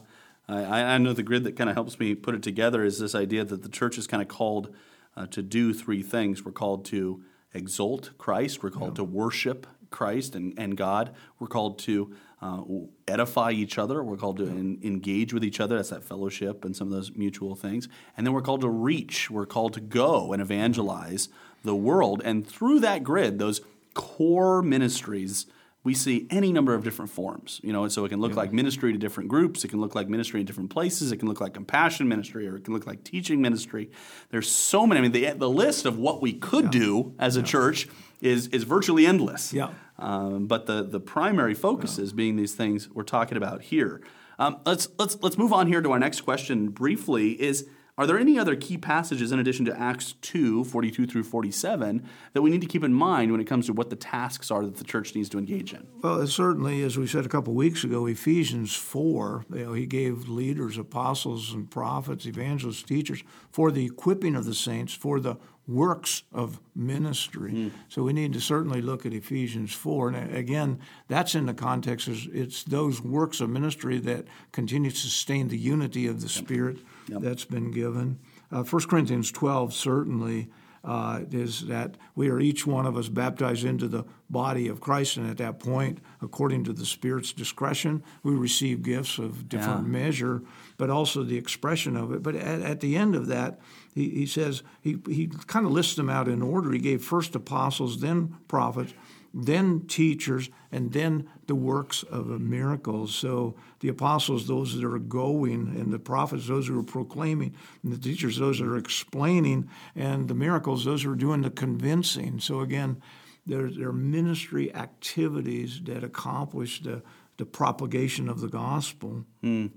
I, 0.50 0.84
I 0.84 0.98
know 0.98 1.14
the 1.14 1.24
grid 1.24 1.44
that 1.44 1.58
kind 1.58 1.70
of 1.70 1.76
helps 1.76 2.00
me 2.00 2.16
put 2.16 2.34
it 2.34 2.42
together 2.44 2.84
is 2.84 3.00
this 3.00 3.14
idea 3.16 3.44
that 3.44 3.64
the 3.64 3.70
church 3.70 3.98
is 3.98 4.08
kind 4.08 4.22
of 4.22 4.30
called 4.30 4.74
uh, 5.16 5.28
to 5.28 5.42
do 5.42 5.74
three 5.74 6.02
things. 6.02 6.46
We're 6.46 6.54
called 6.54 6.86
to 6.86 7.22
exalt 7.54 8.12
Christ, 8.18 8.64
we're 8.64 8.70
called 8.70 8.92
yeah. 8.92 8.96
to 8.98 9.04
worship 9.04 9.68
Christ 9.90 10.36
and, 10.36 10.54
and 10.58 10.78
God, 10.78 11.14
we're 11.40 11.48
called 11.48 11.80
to 11.80 12.14
uh, 12.42 12.62
edify 13.08 13.52
each 13.52 13.78
other. 13.78 14.04
We're 14.04 14.18
called 14.18 14.38
to 14.38 14.48
engage 14.48 15.34
with 15.34 15.44
each 15.44 15.60
other. 15.60 15.76
That's 15.78 15.90
that 15.90 16.04
fellowship 16.04 16.64
and 16.66 16.76
some 16.76 16.88
of 16.88 16.94
those 16.94 17.12
mutual 17.16 17.56
things. 17.56 17.88
And 18.16 18.26
then 18.26 18.34
we're 18.34 18.42
called 18.42 18.62
to 18.62 18.70
reach. 18.70 19.32
We're 19.32 19.48
called 19.48 19.74
to 19.74 19.82
go 19.82 20.34
and 20.34 20.42
evangelize 20.42 21.30
the 21.64 21.76
world. 21.76 22.22
And 22.24 22.48
through 22.48 22.82
that 22.82 23.04
grid, 23.04 23.40
those 23.40 23.62
core 23.96 24.62
ministries, 24.62 25.48
we 25.84 25.96
see 25.96 26.28
any 26.30 26.52
number 26.52 26.76
of 26.76 26.84
different 26.84 27.10
forms. 27.10 27.60
You 27.64 27.74
know, 27.74 27.88
so 27.88 28.06
it 28.06 28.10
can 28.10 28.20
look 28.20 28.32
yeah. 28.32 28.38
like 28.38 28.54
ministry 28.54 28.92
to 28.92 29.00
different 29.00 29.30
groups. 29.30 29.64
It 29.64 29.70
can 29.70 29.82
look 29.82 29.96
like 29.96 30.08
ministry 30.08 30.40
in 30.40 30.46
different 30.46 30.70
places. 30.70 31.12
It 31.12 31.18
can 31.18 31.28
look 31.28 31.42
like 31.42 31.56
compassion 31.56 32.08
ministry, 32.08 32.48
or 32.48 32.58
it 32.58 32.66
can 32.66 32.74
look 32.74 32.86
like 32.86 33.04
teaching 33.04 33.42
ministry. 33.42 33.90
There's 34.30 34.52
so 34.52 34.86
many. 34.86 35.00
I 35.00 35.02
mean, 35.02 35.12
the, 35.12 35.32
the 35.32 35.50
list 35.50 35.86
of 35.86 35.98
what 35.98 36.22
we 36.22 36.34
could 36.34 36.66
yeah. 36.66 36.72
do 36.82 37.16
as 37.18 37.36
a 37.36 37.40
yeah. 37.40 37.46
church 37.46 37.88
is 38.22 38.48
is 38.48 38.64
virtually 38.64 39.06
endless. 39.06 39.54
Yeah. 39.54 39.72
Um, 40.00 40.48
but 40.48 40.66
the 40.66 40.84
the 40.84 41.00
primary 41.00 41.54
focuses 41.54 42.14
being 42.14 42.36
these 42.36 42.56
things 42.56 42.90
we're 42.90 43.04
talking 43.04 43.38
about 43.38 43.64
here. 43.64 44.02
Um, 44.40 44.60
let's 44.66 44.88
let's 44.98 45.18
let's 45.22 45.38
move 45.38 45.54
on 45.54 45.68
here 45.68 45.82
to 45.82 45.92
our 45.92 46.00
next 46.00 46.22
question 46.22 46.70
briefly. 46.70 47.42
Is 47.42 47.68
are 48.00 48.06
there 48.06 48.20
any 48.20 48.38
other 48.38 48.56
key 48.56 48.78
passages 48.78 49.32
in 49.32 49.40
addition 49.40 49.66
to 49.66 49.80
Acts 49.80 50.14
2, 50.22 50.66
42 50.66 51.08
through 51.08 51.24
47, 51.24 52.08
that 52.34 52.44
we 52.44 52.52
need 52.52 52.62
to 52.62 52.68
keep 52.68 52.84
in 52.84 52.94
mind 52.94 53.32
when 53.32 53.42
it 53.42 53.46
comes 53.46 53.66
to 53.66 53.74
what 53.74 53.90
the 53.90 53.96
tasks 53.96 54.52
are 54.52 54.64
that 54.64 54.76
the 54.76 54.84
church 54.84 55.16
needs 55.16 55.30
to 55.30 55.40
engage 55.40 55.74
in? 55.74 55.88
Well, 56.04 56.28
certainly, 56.28 56.84
as 56.84 56.96
we 56.96 57.08
said 57.08 57.26
a 57.26 57.30
couple 57.30 57.54
of 57.54 57.58
weeks 57.58 57.84
ago, 57.84 58.06
Ephesians 58.06 58.76
4, 58.76 59.46
you 59.52 59.66
know, 59.66 59.74
he 59.74 59.88
gave 59.88 60.30
leaders, 60.30 60.78
apostles, 60.78 61.52
and 61.52 61.72
prophets, 61.72 62.28
evangelists, 62.28 62.84
teachers 62.84 63.24
for 63.50 63.72
the 63.72 63.88
equipping 63.88 64.36
of 64.36 64.46
the 64.46 64.54
saints, 64.54 64.94
for 64.94 65.20
the 65.20 65.38
works 65.68 66.24
of 66.32 66.60
ministry. 66.76 67.52
Mm. 67.52 67.72
So 67.90 68.04
we 68.04 68.14
need 68.14 68.34
to 68.34 68.42
certainly 68.42 68.82
look 68.82 69.06
at 69.06 69.14
Ephesians 69.14 69.74
4. 69.74 70.10
And 70.10 70.36
again, 70.36 70.80
that's 71.08 71.36
in 71.36 71.46
the 71.46 71.54
context, 71.54 72.08
it's 72.08 72.64
those 72.64 73.02
works 73.02 73.42
of 73.42 73.50
ministry 73.50 74.00
that 74.00 74.26
continue 74.52 74.92
to 74.92 74.98
sustain 74.98 75.50
the 75.50 75.58
unity 75.58 76.08
of 76.08 76.22
the 76.22 76.30
Spirit 76.30 76.78
yep. 77.08 77.22
that's 77.22 77.46
been 77.46 77.72
given. 77.72 78.20
Uh, 78.52 78.64
1 78.64 78.84
Corinthians 78.84 79.32
12 79.32 79.74
certainly 79.74 80.48
uh, 80.88 81.22
is 81.32 81.66
that 81.68 81.96
we 82.16 82.30
are 82.30 82.40
each 82.40 82.66
one 82.66 82.86
of 82.86 82.96
us 82.96 83.10
baptized 83.10 83.66
into 83.66 83.90
the 83.90 84.06
body 84.30 84.70
of 84.70 84.80
Christ, 84.80 85.18
and 85.18 85.30
at 85.30 85.38
that 85.38 85.60
point, 85.60 86.00
according 86.22 86.64
to 86.64 86.74
the 86.74 86.86
Spirit's 86.86 87.34
discretion, 87.34 88.04
we 88.24 88.34
receive 88.34 88.84
gifts 88.84 89.18
of 89.18 89.50
different 89.50 89.84
yeah. 89.84 90.00
measure, 90.00 90.42
but 90.78 90.90
also 90.90 91.24
the 91.24 91.38
expression 91.38 91.98
of 91.98 92.12
it. 92.12 92.24
But 92.24 92.36
at, 92.36 92.62
at 92.62 92.80
the 92.80 92.96
end 92.96 93.16
of 93.16 93.28
that, 93.28 93.60
he, 93.94 94.10
he 94.10 94.26
says, 94.26 94.64
he, 94.82 94.98
he 95.08 95.28
kind 95.48 95.66
of 95.66 95.72
lists 95.72 95.96
them 95.96 96.10
out 96.10 96.28
in 96.28 96.42
order. 96.42 96.72
He 96.72 96.80
gave 96.80 97.04
first 97.04 97.36
apostles, 97.36 98.00
then 98.00 98.38
prophets, 98.48 98.94
then 99.34 99.82
teachers, 99.88 100.50
and 100.72 100.94
then 100.94 101.28
the 101.48 101.56
works 101.56 102.04
of 102.04 102.28
miracles. 102.28 103.14
So 103.14 103.56
the 103.80 103.90
apostles, 103.90 104.48
those 104.48 104.76
that 104.76 104.86
are 104.86 105.00
going, 105.00 105.76
and 105.76 105.92
the 105.92 106.00
prophets, 106.00 106.48
those 106.48 106.68
who 106.68 106.80
are 106.80 106.84
proclaiming, 106.84 107.56
and 107.84 107.92
the 107.92 107.98
teachers, 107.98 108.38
those 108.38 108.60
that 108.60 108.68
are 108.68 108.78
explaining, 108.78 109.70
and 109.96 110.28
the 110.28 110.36
miracles, 110.36 110.86
those 110.86 111.04
who 111.04 111.12
are 111.12 111.16
doing 111.16 111.42
the 111.42 111.50
convincing. 111.50 112.40
So 112.40 112.62
again, 112.62 113.02
there, 113.46 113.70
there 113.70 113.90
are 113.90 113.94
ministry 113.94 114.74
activities 114.76 115.82
that 115.86 116.04
accomplish 116.04 116.82
the, 116.82 117.02
the 117.38 117.46
propagation 117.46 118.30
of 118.30 118.42
the 118.42 118.50
gospel. 118.50 119.26
Mm 119.44 119.72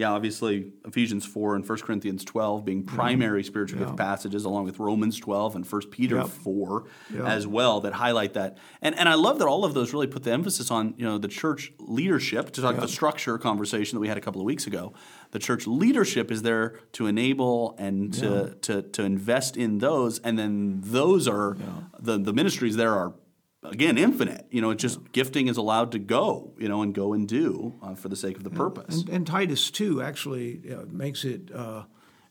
yeah, 0.00 0.12
obviously 0.12 0.72
Ephesians 0.86 1.26
4 1.26 1.56
and 1.56 1.68
1 1.68 1.78
Corinthians 1.80 2.24
12 2.24 2.64
being 2.64 2.82
mm-hmm. 2.82 2.96
primary 2.96 3.44
spiritual 3.44 3.80
yeah. 3.80 3.84
gift 3.84 3.98
passages, 3.98 4.46
along 4.46 4.64
with 4.64 4.78
Romans 4.78 5.20
12 5.20 5.56
and 5.56 5.70
1 5.70 5.82
Peter 5.90 6.16
yep. 6.16 6.28
4 6.28 6.84
yep. 7.12 7.24
as 7.26 7.46
well, 7.46 7.82
that 7.82 7.92
highlight 7.92 8.32
that. 8.32 8.56
And, 8.80 8.98
and 8.98 9.10
I 9.10 9.14
love 9.14 9.38
that 9.40 9.46
all 9.46 9.62
of 9.62 9.74
those 9.74 9.92
really 9.92 10.06
put 10.06 10.22
the 10.22 10.32
emphasis 10.32 10.70
on 10.70 10.94
you 10.96 11.04
know 11.04 11.18
the 11.18 11.28
church 11.28 11.74
leadership, 11.78 12.50
to 12.52 12.62
talk 12.62 12.76
yep. 12.76 12.82
the 12.82 12.88
structure 12.88 13.36
conversation 13.36 13.96
that 13.96 14.00
we 14.00 14.08
had 14.08 14.16
a 14.16 14.22
couple 14.22 14.40
of 14.40 14.46
weeks 14.46 14.66
ago. 14.66 14.94
The 15.32 15.38
church 15.38 15.66
leadership 15.66 16.30
is 16.30 16.40
there 16.40 16.80
to 16.92 17.06
enable 17.06 17.76
and 17.78 18.12
to, 18.14 18.26
yeah. 18.26 18.54
to, 18.62 18.82
to 18.82 19.02
invest 19.02 19.58
in 19.58 19.78
those, 19.78 20.18
and 20.20 20.38
then 20.38 20.80
those 20.82 21.28
are 21.28 21.58
yeah. 21.60 21.66
the, 21.98 22.18
the 22.18 22.32
ministries 22.32 22.76
there 22.76 22.94
are 22.94 23.12
again 23.62 23.98
infinite 23.98 24.46
you 24.50 24.60
know 24.60 24.70
it's 24.70 24.82
just 24.82 25.00
yeah. 25.00 25.08
gifting 25.12 25.48
is 25.48 25.56
allowed 25.56 25.92
to 25.92 25.98
go 25.98 26.52
you 26.58 26.68
know 26.68 26.82
and 26.82 26.94
go 26.94 27.12
and 27.12 27.28
do 27.28 27.74
uh, 27.82 27.94
for 27.94 28.08
the 28.08 28.16
sake 28.16 28.36
of 28.36 28.44
the 28.44 28.50
purpose 28.50 29.00
and, 29.00 29.08
and 29.10 29.26
titus 29.26 29.70
2 29.70 30.00
actually 30.00 30.62
uh, 30.72 30.84
makes 30.90 31.24
it 31.24 31.50
uh, 31.54 31.82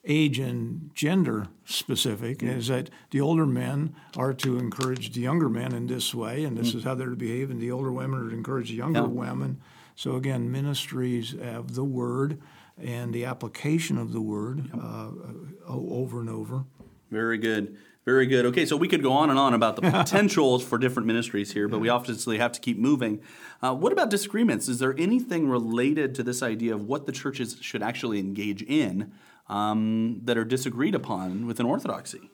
age 0.05 0.39
and 0.39 0.89
gender 0.95 1.47
specific 1.65 2.39
mm-hmm. 2.39 2.57
is 2.57 2.67
that 2.67 2.89
the 3.11 3.21
older 3.21 3.45
men 3.45 3.95
are 4.17 4.33
to 4.33 4.57
encourage 4.57 5.13
the 5.13 5.21
younger 5.21 5.49
men 5.49 5.73
in 5.73 5.87
this 5.87 6.15
way 6.15 6.43
and 6.43 6.57
this 6.57 6.69
mm-hmm. 6.69 6.79
is 6.79 6.83
how 6.83 6.95
they're 6.95 7.09
to 7.09 7.15
behave 7.15 7.51
and 7.51 7.61
the 7.61 7.71
older 7.71 7.91
women 7.91 8.19
are 8.19 8.29
to 8.29 8.35
encourage 8.35 8.69
the 8.69 8.75
younger 8.75 9.01
yeah. 9.01 9.07
women 9.07 9.61
so 9.95 10.15
again 10.15 10.51
ministries 10.51 11.35
of 11.39 11.75
the 11.75 11.83
word 11.83 12.41
and 12.81 13.13
the 13.13 13.25
application 13.25 13.97
of 13.97 14.13
the 14.13 14.21
word 14.21 14.71
uh, 14.73 15.09
over 15.67 16.21
and 16.21 16.29
over 16.29 16.63
very 17.11 17.37
good 17.37 17.77
Very 18.09 18.25
good. 18.25 18.47
Okay, 18.47 18.65
so 18.65 18.75
we 18.75 18.87
could 18.87 19.03
go 19.03 19.11
on 19.11 19.29
and 19.29 19.37
on 19.37 19.53
about 19.53 19.75
the 19.75 19.81
potentials 19.91 20.63
for 20.63 20.79
different 20.79 21.05
ministries 21.05 21.51
here, 21.51 21.67
but 21.67 21.77
we 21.77 21.89
obviously 21.89 22.39
have 22.39 22.51
to 22.53 22.59
keep 22.59 22.79
moving. 22.79 23.21
Uh, 23.61 23.75
what 23.75 23.93
about 23.93 24.09
disagreements? 24.09 24.67
Is 24.67 24.79
there 24.79 24.95
anything 24.97 25.47
related 25.47 26.15
to 26.15 26.23
this 26.23 26.41
idea 26.41 26.73
of 26.73 26.85
what 26.85 27.05
the 27.05 27.11
churches 27.11 27.57
should 27.61 27.83
actually 27.83 28.17
engage 28.17 28.63
in 28.63 29.11
um, 29.47 30.21
that 30.23 30.39
are 30.39 30.43
disagreed 30.43 30.95
upon 30.95 31.45
within 31.45 31.67
orthodoxy? 31.67 32.31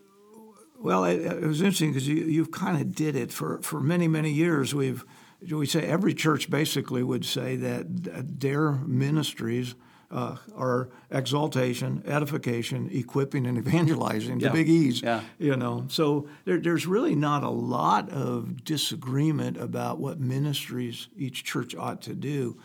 Well, 0.79 1.03
it, 1.03 1.19
it 1.19 1.45
was 1.45 1.61
interesting 1.61 1.89
because 1.89 2.07
you, 2.07 2.23
you 2.23 2.45
kind 2.45 2.79
of 2.79 2.95
did 2.95 3.17
it 3.17 3.33
for, 3.33 3.61
for 3.61 3.81
many, 3.81 4.07
many 4.07 4.31
years. 4.31 4.73
We've 4.73 5.03
we 5.41 5.65
say 5.65 5.81
every 5.81 6.13
church 6.13 6.49
basically 6.49 7.03
would 7.03 7.25
say 7.25 7.57
that 7.57 8.39
their 8.39 8.71
ministries 8.71 9.75
uh, 10.11 10.37
are 10.55 10.89
exaltation, 11.11 12.03
edification, 12.05 12.89
equipping, 12.91 13.45
and 13.45 13.57
evangelizing. 13.57 14.39
The 14.39 14.45
Yeah. 14.45 14.51
big 14.51 14.69
E's. 14.69 15.01
Yeah. 15.01 15.21
You 15.39 15.55
know, 15.55 15.85
so 15.87 16.27
there, 16.45 16.59
there's 16.59 16.85
really 16.87 17.15
not 17.15 17.43
a 17.43 17.49
lot 17.49 18.09
of 18.09 18.63
disagreement 18.63 19.57
about 19.57 19.99
what 19.99 20.19
ministries 20.19 21.07
each 21.17 21.43
church 21.43 21.75
ought 21.75 22.01
to 22.03 22.13
do. 22.15 22.57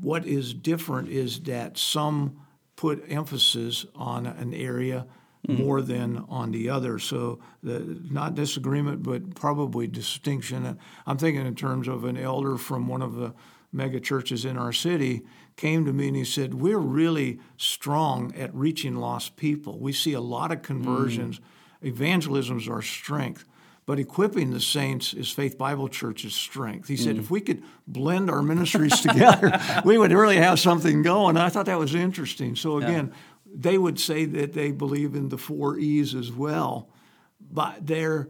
What 0.00 0.26
is 0.26 0.52
different 0.54 1.08
is 1.08 1.40
that 1.40 1.78
some 1.78 2.38
put 2.74 3.04
emphasis 3.08 3.86
on 3.94 4.26
an 4.26 4.52
area 4.52 5.06
more 5.48 5.80
than 5.80 6.24
on 6.28 6.50
the 6.50 6.68
other. 6.68 6.98
So 6.98 7.38
the, 7.62 8.00
not 8.10 8.34
disagreement, 8.34 9.04
but 9.04 9.36
probably 9.36 9.86
distinction. 9.86 10.76
I'm 11.06 11.18
thinking 11.18 11.46
in 11.46 11.54
terms 11.54 11.86
of 11.86 12.04
an 12.04 12.16
elder 12.16 12.56
from 12.58 12.88
one 12.88 13.00
of 13.00 13.14
the 13.14 13.32
mega 13.72 14.00
churches 14.00 14.44
in 14.44 14.56
our 14.56 14.72
city 14.72 15.22
came 15.56 15.84
to 15.84 15.92
me 15.92 16.08
and 16.08 16.16
he 16.16 16.24
said, 16.24 16.54
"We're 16.54 16.78
really 16.78 17.38
strong 17.56 18.34
at 18.34 18.54
reaching 18.54 18.96
lost 18.96 19.36
people. 19.36 19.78
We 19.78 19.92
see 19.92 20.12
a 20.12 20.20
lot 20.20 20.52
of 20.52 20.62
conversions. 20.62 21.40
Evangelism 21.82 22.58
is 22.58 22.68
our 22.68 22.82
strength." 22.82 23.44
But 23.86 24.00
equipping 24.00 24.50
the 24.50 24.60
saints 24.60 25.14
is 25.14 25.30
Faith 25.30 25.56
Bible 25.56 25.88
Church's 25.88 26.34
strength. 26.34 26.88
He 26.88 26.96
said, 26.96 27.14
mm. 27.14 27.20
if 27.20 27.30
we 27.30 27.40
could 27.40 27.62
blend 27.86 28.28
our 28.28 28.42
ministries 28.42 29.00
together, 29.00 29.58
we 29.84 29.96
would 29.96 30.10
really 30.10 30.38
have 30.38 30.58
something 30.58 31.02
going. 31.02 31.36
I 31.36 31.50
thought 31.50 31.66
that 31.66 31.78
was 31.78 31.94
interesting. 31.94 32.56
So, 32.56 32.78
again, 32.78 33.12
they 33.46 33.78
would 33.78 34.00
say 34.00 34.24
that 34.24 34.54
they 34.54 34.72
believe 34.72 35.14
in 35.14 35.28
the 35.28 35.38
four 35.38 35.78
E's 35.78 36.16
as 36.16 36.32
well, 36.32 36.90
but 37.40 37.86
their 37.86 38.28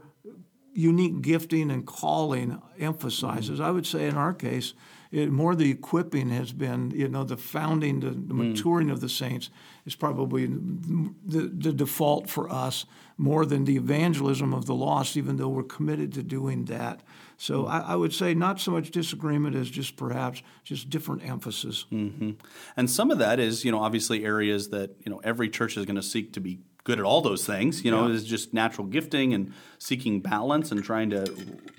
unique 0.74 1.22
gifting 1.22 1.70
and 1.70 1.86
calling 1.86 2.60
emphasizes. 2.78 3.58
Mm. 3.58 3.64
I 3.64 3.70
would 3.70 3.86
say 3.86 4.06
in 4.06 4.16
our 4.16 4.34
case, 4.34 4.74
it, 5.12 5.30
more 5.30 5.54
the 5.54 5.70
equipping 5.70 6.30
has 6.30 6.52
been, 6.52 6.90
you 6.90 7.08
know, 7.08 7.24
the 7.24 7.36
founding, 7.36 8.00
the, 8.00 8.10
the 8.10 8.12
hmm. 8.12 8.50
maturing 8.50 8.90
of 8.90 9.00
the 9.00 9.08
saints 9.08 9.50
is 9.84 9.94
probably 9.94 10.46
the, 10.46 11.50
the 11.52 11.72
default 11.72 12.28
for 12.28 12.50
us 12.50 12.86
more 13.18 13.46
than 13.46 13.64
the 13.64 13.76
evangelism 13.76 14.52
of 14.52 14.66
the 14.66 14.74
lost, 14.74 15.16
even 15.16 15.36
though 15.36 15.48
we're 15.48 15.62
committed 15.62 16.12
to 16.14 16.22
doing 16.22 16.64
that. 16.66 17.02
So 17.36 17.62
hmm. 17.62 17.68
I, 17.68 17.80
I 17.80 17.96
would 17.96 18.12
say 18.12 18.34
not 18.34 18.60
so 18.60 18.70
much 18.72 18.90
disagreement 18.90 19.56
as 19.56 19.70
just 19.70 19.96
perhaps 19.96 20.42
just 20.64 20.90
different 20.90 21.24
emphasis. 21.24 21.86
Mm-hmm. 21.92 22.32
And 22.76 22.90
some 22.90 23.10
of 23.10 23.18
that 23.18 23.38
is, 23.38 23.64
you 23.64 23.72
know, 23.72 23.80
obviously 23.80 24.24
areas 24.24 24.70
that, 24.70 24.90
you 25.04 25.10
know, 25.10 25.20
every 25.22 25.48
church 25.48 25.76
is 25.76 25.86
going 25.86 25.96
to 25.96 26.02
seek 26.02 26.32
to 26.34 26.40
be 26.40 26.60
good 26.86 27.00
at 27.00 27.04
all 27.04 27.20
those 27.20 27.44
things. 27.44 27.84
You 27.84 27.90
know, 27.90 28.06
Yeah. 28.06 28.14
is 28.14 28.24
just 28.24 28.54
natural 28.54 28.86
gifting 28.86 29.34
and 29.34 29.52
seeking 29.76 30.20
balance 30.20 30.70
and 30.70 30.84
trying 30.84 31.10
to 31.10 31.26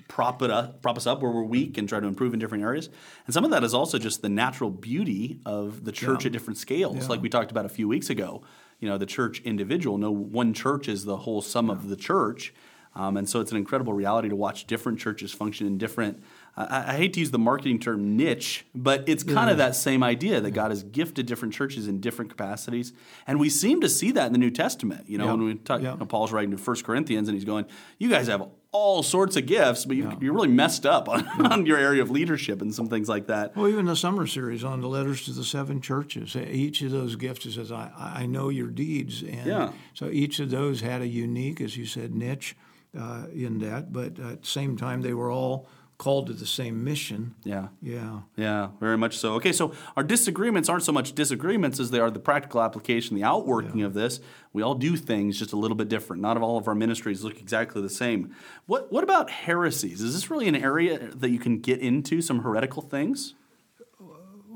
prop 0.06 0.42
it 0.42 0.50
up, 0.50 0.82
prop 0.82 0.98
us 0.98 1.06
up 1.06 1.22
where 1.22 1.30
we're 1.30 1.42
weak 1.44 1.78
and 1.78 1.88
try 1.88 1.98
to 1.98 2.06
improve 2.06 2.34
in 2.34 2.38
different 2.38 2.62
areas. 2.62 2.90
And 3.26 3.32
some 3.32 3.42
of 3.42 3.50
that 3.50 3.64
is 3.64 3.72
also 3.72 3.98
just 3.98 4.20
the 4.20 4.28
natural 4.28 4.68
beauty 4.68 5.40
of 5.46 5.84
the 5.86 5.92
church 5.92 6.24
Yeah. 6.24 6.26
at 6.28 6.32
different 6.32 6.58
scales, 6.58 6.96
Yeah. 6.96 7.06
like 7.08 7.22
we 7.22 7.30
talked 7.30 7.50
about 7.50 7.64
a 7.64 7.70
few 7.70 7.88
weeks 7.88 8.10
ago. 8.10 8.42
You 8.80 8.88
know, 8.90 8.98
the 8.98 9.06
church 9.06 9.40
individual. 9.46 9.96
No 9.96 10.10
one 10.12 10.52
church 10.52 10.88
is 10.88 11.06
the 11.06 11.16
whole 11.16 11.40
sum 11.40 11.70
of 11.70 11.88
the 11.88 11.96
church. 11.96 12.52
Um, 12.94 13.16
and 13.16 13.26
so 13.26 13.40
it's 13.40 13.50
an 13.50 13.56
incredible 13.56 13.94
reality 13.94 14.28
to 14.28 14.36
watch 14.36 14.66
different 14.66 14.98
churches 14.98 15.32
function 15.32 15.66
in 15.66 15.78
different. 15.78 16.22
I, 16.58 16.92
I 16.92 16.96
hate 16.96 17.12
to 17.14 17.20
use 17.20 17.30
the 17.30 17.38
marketing 17.38 17.78
term 17.78 18.16
niche, 18.16 18.66
but 18.74 19.04
it's 19.08 19.22
kind 19.22 19.48
of 19.48 19.58
that 19.58 19.76
same 19.76 20.02
idea 20.02 20.40
that 20.40 20.50
God 20.50 20.70
has 20.70 20.82
gifted 20.82 21.26
different 21.26 21.54
churches 21.54 21.86
in 21.86 22.00
different 22.00 22.30
capacities, 22.30 22.92
and 23.26 23.38
we 23.38 23.48
seem 23.48 23.80
to 23.82 23.88
see 23.88 24.10
that 24.12 24.26
in 24.26 24.32
the 24.32 24.38
New 24.38 24.50
Testament. 24.50 25.08
You 25.08 25.18
know, 25.18 25.26
Yeah. 25.26 25.30
when 25.32 25.42
we 25.44 25.54
talk, 25.54 25.82
Yeah. 25.82 25.92
you 25.92 25.98
know, 25.98 26.06
Paul's 26.06 26.32
writing 26.32 26.50
to 26.50 26.56
1 26.56 26.82
Corinthians, 26.84 27.28
and 27.28 27.36
he's 27.36 27.44
going, 27.44 27.66
"You 27.98 28.08
guys 28.10 28.26
have 28.26 28.42
all 28.72 29.02
sorts 29.02 29.34
of 29.36 29.46
gifts, 29.46 29.84
but 29.86 29.96
you, 29.96 30.12
you're 30.20 30.34
really 30.34 30.48
messed 30.48 30.84
up 30.84 31.08
on, 31.08 31.26
on 31.52 31.64
your 31.64 31.78
area 31.78 32.02
of 32.02 32.10
leadership 32.10 32.60
and 32.60 32.74
some 32.74 32.88
things 32.88 33.08
like 33.08 33.28
that." 33.28 33.56
Well, 33.56 33.68
even 33.68 33.86
the 33.86 33.96
summer 33.96 34.26
series 34.26 34.64
on 34.64 34.80
the 34.80 34.88
letters 34.88 35.24
to 35.26 35.32
the 35.32 35.44
seven 35.44 35.80
churches, 35.80 36.34
each 36.36 36.82
of 36.82 36.90
those 36.90 37.14
gifts 37.16 37.54
says, 37.54 37.70
I, 37.70 37.90
I 37.96 38.26
know 38.26 38.48
your 38.48 38.68
deeds. 38.68 39.22
And 39.22 39.46
Yeah. 39.46 39.72
so 39.94 40.08
each 40.10 40.40
of 40.40 40.50
those 40.50 40.80
had 40.80 41.02
a 41.02 41.06
unique, 41.06 41.60
as 41.60 41.76
you 41.76 41.86
said, 41.86 42.14
niche 42.14 42.56
uh, 42.98 43.24
in 43.32 43.58
that, 43.60 43.92
but 43.92 44.18
at 44.18 44.42
the 44.42 44.46
same 44.48 44.76
time, 44.76 45.02
they 45.02 45.14
were 45.14 45.30
all 45.30 45.68
called 45.98 46.28
to 46.28 46.32
the 46.32 46.46
same 46.46 46.84
mission. 46.84 47.34
Yeah. 47.42 47.68
Yeah. 47.82 48.20
Yeah, 48.36 48.68
very 48.78 48.96
much 48.96 49.18
so. 49.18 49.34
Okay, 49.34 49.52
so 49.52 49.72
our 49.96 50.04
disagreements 50.04 50.68
aren't 50.68 50.84
so 50.84 50.92
much 50.92 51.12
disagreements 51.12 51.80
as 51.80 51.90
they 51.90 51.98
are 51.98 52.10
the 52.10 52.20
practical 52.20 52.62
application, 52.62 53.16
the 53.16 53.24
outworking 53.24 53.82
of 53.82 53.94
this. 53.94 54.20
We 54.52 54.62
all 54.62 54.76
do 54.76 54.96
things 54.96 55.38
just 55.38 55.52
a 55.52 55.56
little 55.56 55.76
bit 55.76 55.88
different. 55.88 56.22
Not 56.22 56.36
all 56.36 56.56
of 56.56 56.68
our 56.68 56.74
ministries 56.74 57.24
look 57.24 57.40
exactly 57.40 57.82
the 57.82 57.90
same. 57.90 58.34
What 58.66 58.92
what 58.92 59.02
about 59.02 59.28
heresies? 59.28 60.00
Is 60.00 60.14
this 60.14 60.30
really 60.30 60.46
an 60.46 60.56
area 60.56 61.10
that 61.14 61.30
you 61.30 61.40
can 61.40 61.58
get 61.58 61.80
into 61.80 62.22
some 62.22 62.42
heretical 62.42 62.82
things? 62.82 63.34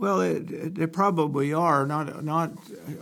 Well, 0.03 0.21
it, 0.21 0.51
it, 0.51 0.75
they 0.75 0.89
probably 0.89 1.55
are 1.55 1.87
not. 1.87 2.25
Not, 2.25 2.51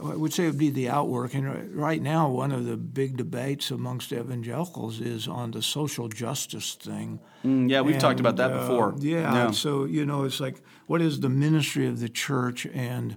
I 0.04 0.16
would 0.16 0.34
say 0.34 0.44
it 0.44 0.48
would 0.48 0.58
be 0.58 0.68
the 0.68 0.90
outwork. 0.90 1.32
And 1.32 1.74
right 1.74 2.02
now, 2.02 2.28
one 2.28 2.52
of 2.52 2.66
the 2.66 2.76
big 2.76 3.16
debates 3.16 3.70
amongst 3.70 4.12
evangelicals 4.12 5.00
is 5.00 5.26
on 5.26 5.52
the 5.52 5.62
social 5.62 6.08
justice 6.10 6.74
thing. 6.74 7.18
Mm, 7.42 7.70
yeah, 7.70 7.80
we've 7.80 7.98
talked 7.98 8.20
about 8.20 8.36
that 8.36 8.52
uh, 8.52 8.58
before. 8.60 8.94
yeah, 8.98 9.50
So 9.52 9.86
you 9.86 10.04
know, 10.04 10.24
it's 10.24 10.40
like, 10.40 10.60
what 10.88 11.00
is 11.00 11.20
the 11.20 11.30
ministry 11.30 11.86
of 11.86 12.00
the 12.00 12.10
church? 12.10 12.66
And 12.66 13.16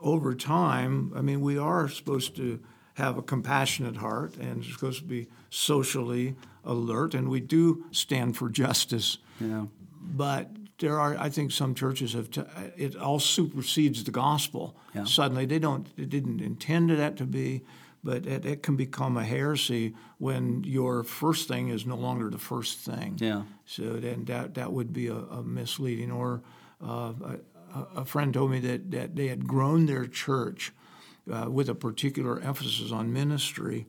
over 0.00 0.34
time, 0.34 1.12
I 1.14 1.20
mean, 1.20 1.42
we 1.42 1.58
are 1.58 1.90
supposed 1.90 2.34
to 2.36 2.60
have 2.94 3.18
a 3.18 3.22
compassionate 3.22 3.98
heart, 3.98 4.36
and 4.38 4.64
supposed 4.64 5.00
to 5.00 5.04
be 5.04 5.26
socially 5.50 6.34
alert, 6.64 7.12
and 7.12 7.28
we 7.28 7.40
do 7.40 7.84
stand 7.90 8.38
for 8.38 8.48
justice. 8.48 9.18
Yeah. 9.38 9.66
But 10.00 10.48
there 10.78 10.98
are, 10.98 11.16
I 11.18 11.28
think, 11.28 11.52
some 11.52 11.74
churches 11.74 12.14
have. 12.14 12.30
T- 12.30 12.42
it 12.76 12.96
all 12.96 13.20
supersedes 13.20 14.04
the 14.04 14.10
gospel. 14.10 14.76
Yeah. 14.94 15.04
Suddenly, 15.04 15.46
they 15.46 15.58
don't. 15.58 15.94
They 15.96 16.04
didn't 16.04 16.40
intend 16.40 16.90
that 16.90 17.16
to 17.16 17.24
be, 17.24 17.62
but 18.02 18.26
it, 18.26 18.44
it 18.44 18.62
can 18.62 18.76
become 18.76 19.16
a 19.16 19.24
heresy 19.24 19.94
when 20.18 20.64
your 20.64 21.04
first 21.04 21.48
thing 21.48 21.68
is 21.68 21.86
no 21.86 21.96
longer 21.96 22.30
the 22.30 22.38
first 22.38 22.78
thing. 22.80 23.16
Yeah. 23.20 23.42
So 23.64 23.94
then 23.94 24.24
that 24.24 24.54
that 24.54 24.72
would 24.72 24.92
be 24.92 25.08
a, 25.08 25.16
a 25.16 25.42
misleading. 25.42 26.10
Or 26.10 26.42
uh, 26.84 27.12
a, 27.74 28.00
a 28.00 28.04
friend 28.04 28.34
told 28.34 28.50
me 28.50 28.60
that 28.60 28.90
that 28.90 29.16
they 29.16 29.28
had 29.28 29.46
grown 29.46 29.86
their 29.86 30.06
church 30.06 30.72
uh, 31.30 31.48
with 31.50 31.68
a 31.68 31.74
particular 31.74 32.40
emphasis 32.40 32.90
on 32.90 33.12
ministry. 33.12 33.86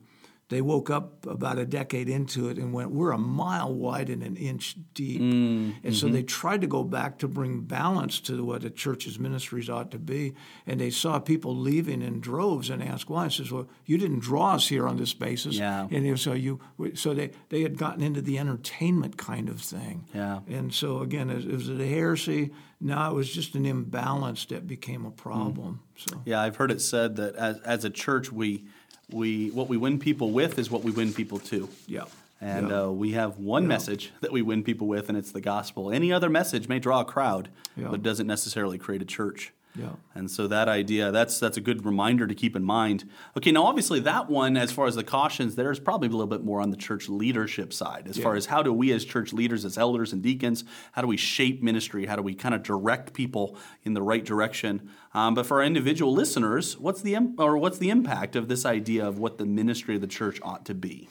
They 0.50 0.60
woke 0.60 0.90
up 0.90 1.26
about 1.26 1.58
a 1.58 1.64
decade 1.64 2.08
into 2.08 2.48
it 2.48 2.58
and 2.58 2.72
went, 2.72 2.90
"We're 2.90 3.12
a 3.12 3.18
mile 3.18 3.74
wide 3.74 4.10
and 4.10 4.22
an 4.22 4.36
inch 4.36 4.76
deep," 4.92 5.20
and 5.20 5.94
so 5.96 6.08
they 6.08 6.22
tried 6.22 6.60
to 6.60 6.66
go 6.66 6.84
back 6.84 7.18
to 7.20 7.28
bring 7.28 7.62
balance 7.62 8.20
to 8.20 8.44
what 8.44 8.62
a 8.62 8.70
church's 8.70 9.18
ministries 9.18 9.70
ought 9.70 9.90
to 9.92 9.98
be. 9.98 10.34
And 10.66 10.78
they 10.80 10.90
saw 10.90 11.18
people 11.18 11.56
leaving 11.56 12.02
in 12.02 12.20
droves 12.20 12.68
and 12.70 12.82
asked 12.82 13.08
why. 13.08 13.24
I 13.24 13.28
says, 13.28 13.50
"Well, 13.50 13.68
you 13.86 13.96
didn't 13.96 14.20
draw 14.20 14.54
us 14.54 14.68
here 14.68 14.86
on 14.86 14.98
this 14.98 15.14
basis." 15.14 15.56
Yeah. 15.56 15.88
And 15.90 16.20
so 16.20 16.34
you, 16.34 16.60
so 16.94 17.14
they 17.14 17.30
they 17.48 17.62
had 17.62 17.78
gotten 17.78 18.02
into 18.02 18.20
the 18.20 18.38
entertainment 18.38 19.16
kind 19.16 19.48
of 19.48 19.60
thing. 19.60 20.04
Yeah. 20.14 20.40
And 20.46 20.72
so 20.74 21.00
again, 21.00 21.30
it, 21.30 21.46
was 21.50 21.68
a 21.70 21.86
heresy? 21.86 22.50
No, 22.80 23.10
it 23.10 23.14
was 23.14 23.32
just 23.32 23.54
an 23.54 23.64
imbalance 23.64 24.44
that 24.46 24.66
became 24.66 25.06
a 25.06 25.10
Mm. 25.10 25.16
problem. 25.16 25.80
So 25.96 26.20
Yeah, 26.26 26.42
I've 26.42 26.56
heard 26.56 26.70
it 26.70 26.82
said 26.82 27.16
that 27.16 27.34
as, 27.36 27.58
as 27.60 27.84
a 27.84 27.90
church, 27.90 28.30
we 28.30 28.64
we 29.10 29.50
what 29.50 29.68
we 29.68 29.76
win 29.76 29.98
people 29.98 30.30
with 30.30 30.58
is 30.58 30.70
what 30.70 30.82
we 30.82 30.90
win 30.90 31.12
people 31.12 31.38
to. 31.40 31.68
yeah. 31.86 32.04
And 32.40 32.68
Yeah. 32.68 32.82
uh, 32.84 32.88
we 32.90 33.12
have 33.12 33.38
one 33.38 33.66
message 33.66 34.12
that 34.20 34.30
we 34.32 34.42
win 34.42 34.62
people 34.64 34.86
with, 34.86 35.08
and 35.08 35.16
it's 35.16 35.32
the 35.32 35.40
gospel. 35.40 35.90
Any 35.90 36.12
other 36.12 36.28
message 36.28 36.68
may 36.68 36.78
draw 36.78 37.00
a 37.00 37.04
crowd, 37.04 37.48
Yeah. 37.76 37.88
but 37.88 38.02
doesn't 38.02 38.26
necessarily 38.26 38.76
create 38.76 39.00
a 39.00 39.06
church. 39.06 39.52
Yeah. 39.76 39.94
And 40.14 40.30
so 40.30 40.46
that 40.46 40.68
idea, 40.68 41.10
that's 41.10 41.40
that's 41.40 41.56
a 41.56 41.60
good 41.60 41.84
reminder 41.84 42.28
to 42.28 42.34
keep 42.34 42.54
in 42.54 42.62
mind. 42.62 43.08
Okay, 43.36 43.50
now 43.50 43.64
obviously 43.64 43.98
that 44.00 44.30
one, 44.30 44.56
as 44.56 44.70
far 44.70 44.86
as 44.86 44.94
the 44.94 45.02
cautions, 45.02 45.56
there 45.56 45.72
is 45.72 45.80
probably 45.80 46.06
a 46.06 46.12
little 46.12 46.28
bit 46.28 46.44
more 46.44 46.60
on 46.60 46.70
the 46.70 46.76
church 46.76 47.08
leadership 47.08 47.72
side, 47.72 48.06
as 48.06 48.16
far 48.16 48.36
as 48.36 48.46
how 48.46 48.62
do 48.62 48.72
we 48.72 48.92
as 48.92 49.04
church 49.04 49.32
leaders, 49.32 49.64
as 49.64 49.76
elders 49.76 50.12
and 50.12 50.22
deacons, 50.22 50.62
how 50.92 51.02
do 51.02 51.08
we 51.08 51.16
shape 51.16 51.60
ministry? 51.60 52.06
How 52.06 52.14
do 52.14 52.22
we 52.22 52.34
kind 52.34 52.54
of 52.54 52.62
direct 52.62 53.14
people 53.14 53.56
in 53.82 53.94
the 53.94 54.02
right 54.02 54.24
direction? 54.24 54.90
Um, 55.12 55.34
but 55.34 55.44
for 55.44 55.58
our 55.58 55.64
individual 55.64 56.12
listeners, 56.12 56.78
what's 56.78 57.02
the 57.02 57.16
im- 57.16 57.34
or 57.38 57.58
what's 57.58 57.78
the 57.78 57.90
impact 57.90 58.36
of 58.36 58.46
this 58.46 58.64
idea 58.64 59.04
of 59.04 59.18
what 59.18 59.38
the 59.38 59.46
ministry 59.46 59.96
of 59.96 60.00
the 60.00 60.06
church 60.06 60.38
ought 60.42 60.64
to 60.66 60.74
be? 60.74 61.08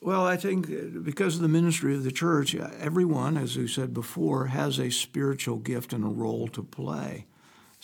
Well, 0.00 0.26
I 0.26 0.36
think 0.36 0.70
uh, 0.70 1.00
because 1.02 1.36
of 1.36 1.42
the 1.42 1.48
ministry 1.48 1.94
of 1.94 2.04
the 2.04 2.12
church, 2.12 2.54
uh, 2.54 2.70
everyone, 2.78 3.36
as 3.36 3.56
we 3.56 3.66
said 3.68 3.94
before, 3.94 4.46
has 4.46 4.78
a 4.78 4.90
spiritual 4.90 5.56
gift 5.58 5.92
and 5.92 6.04
a 6.04 6.08
role 6.08 6.48
to 6.48 6.62
play. 6.62 7.26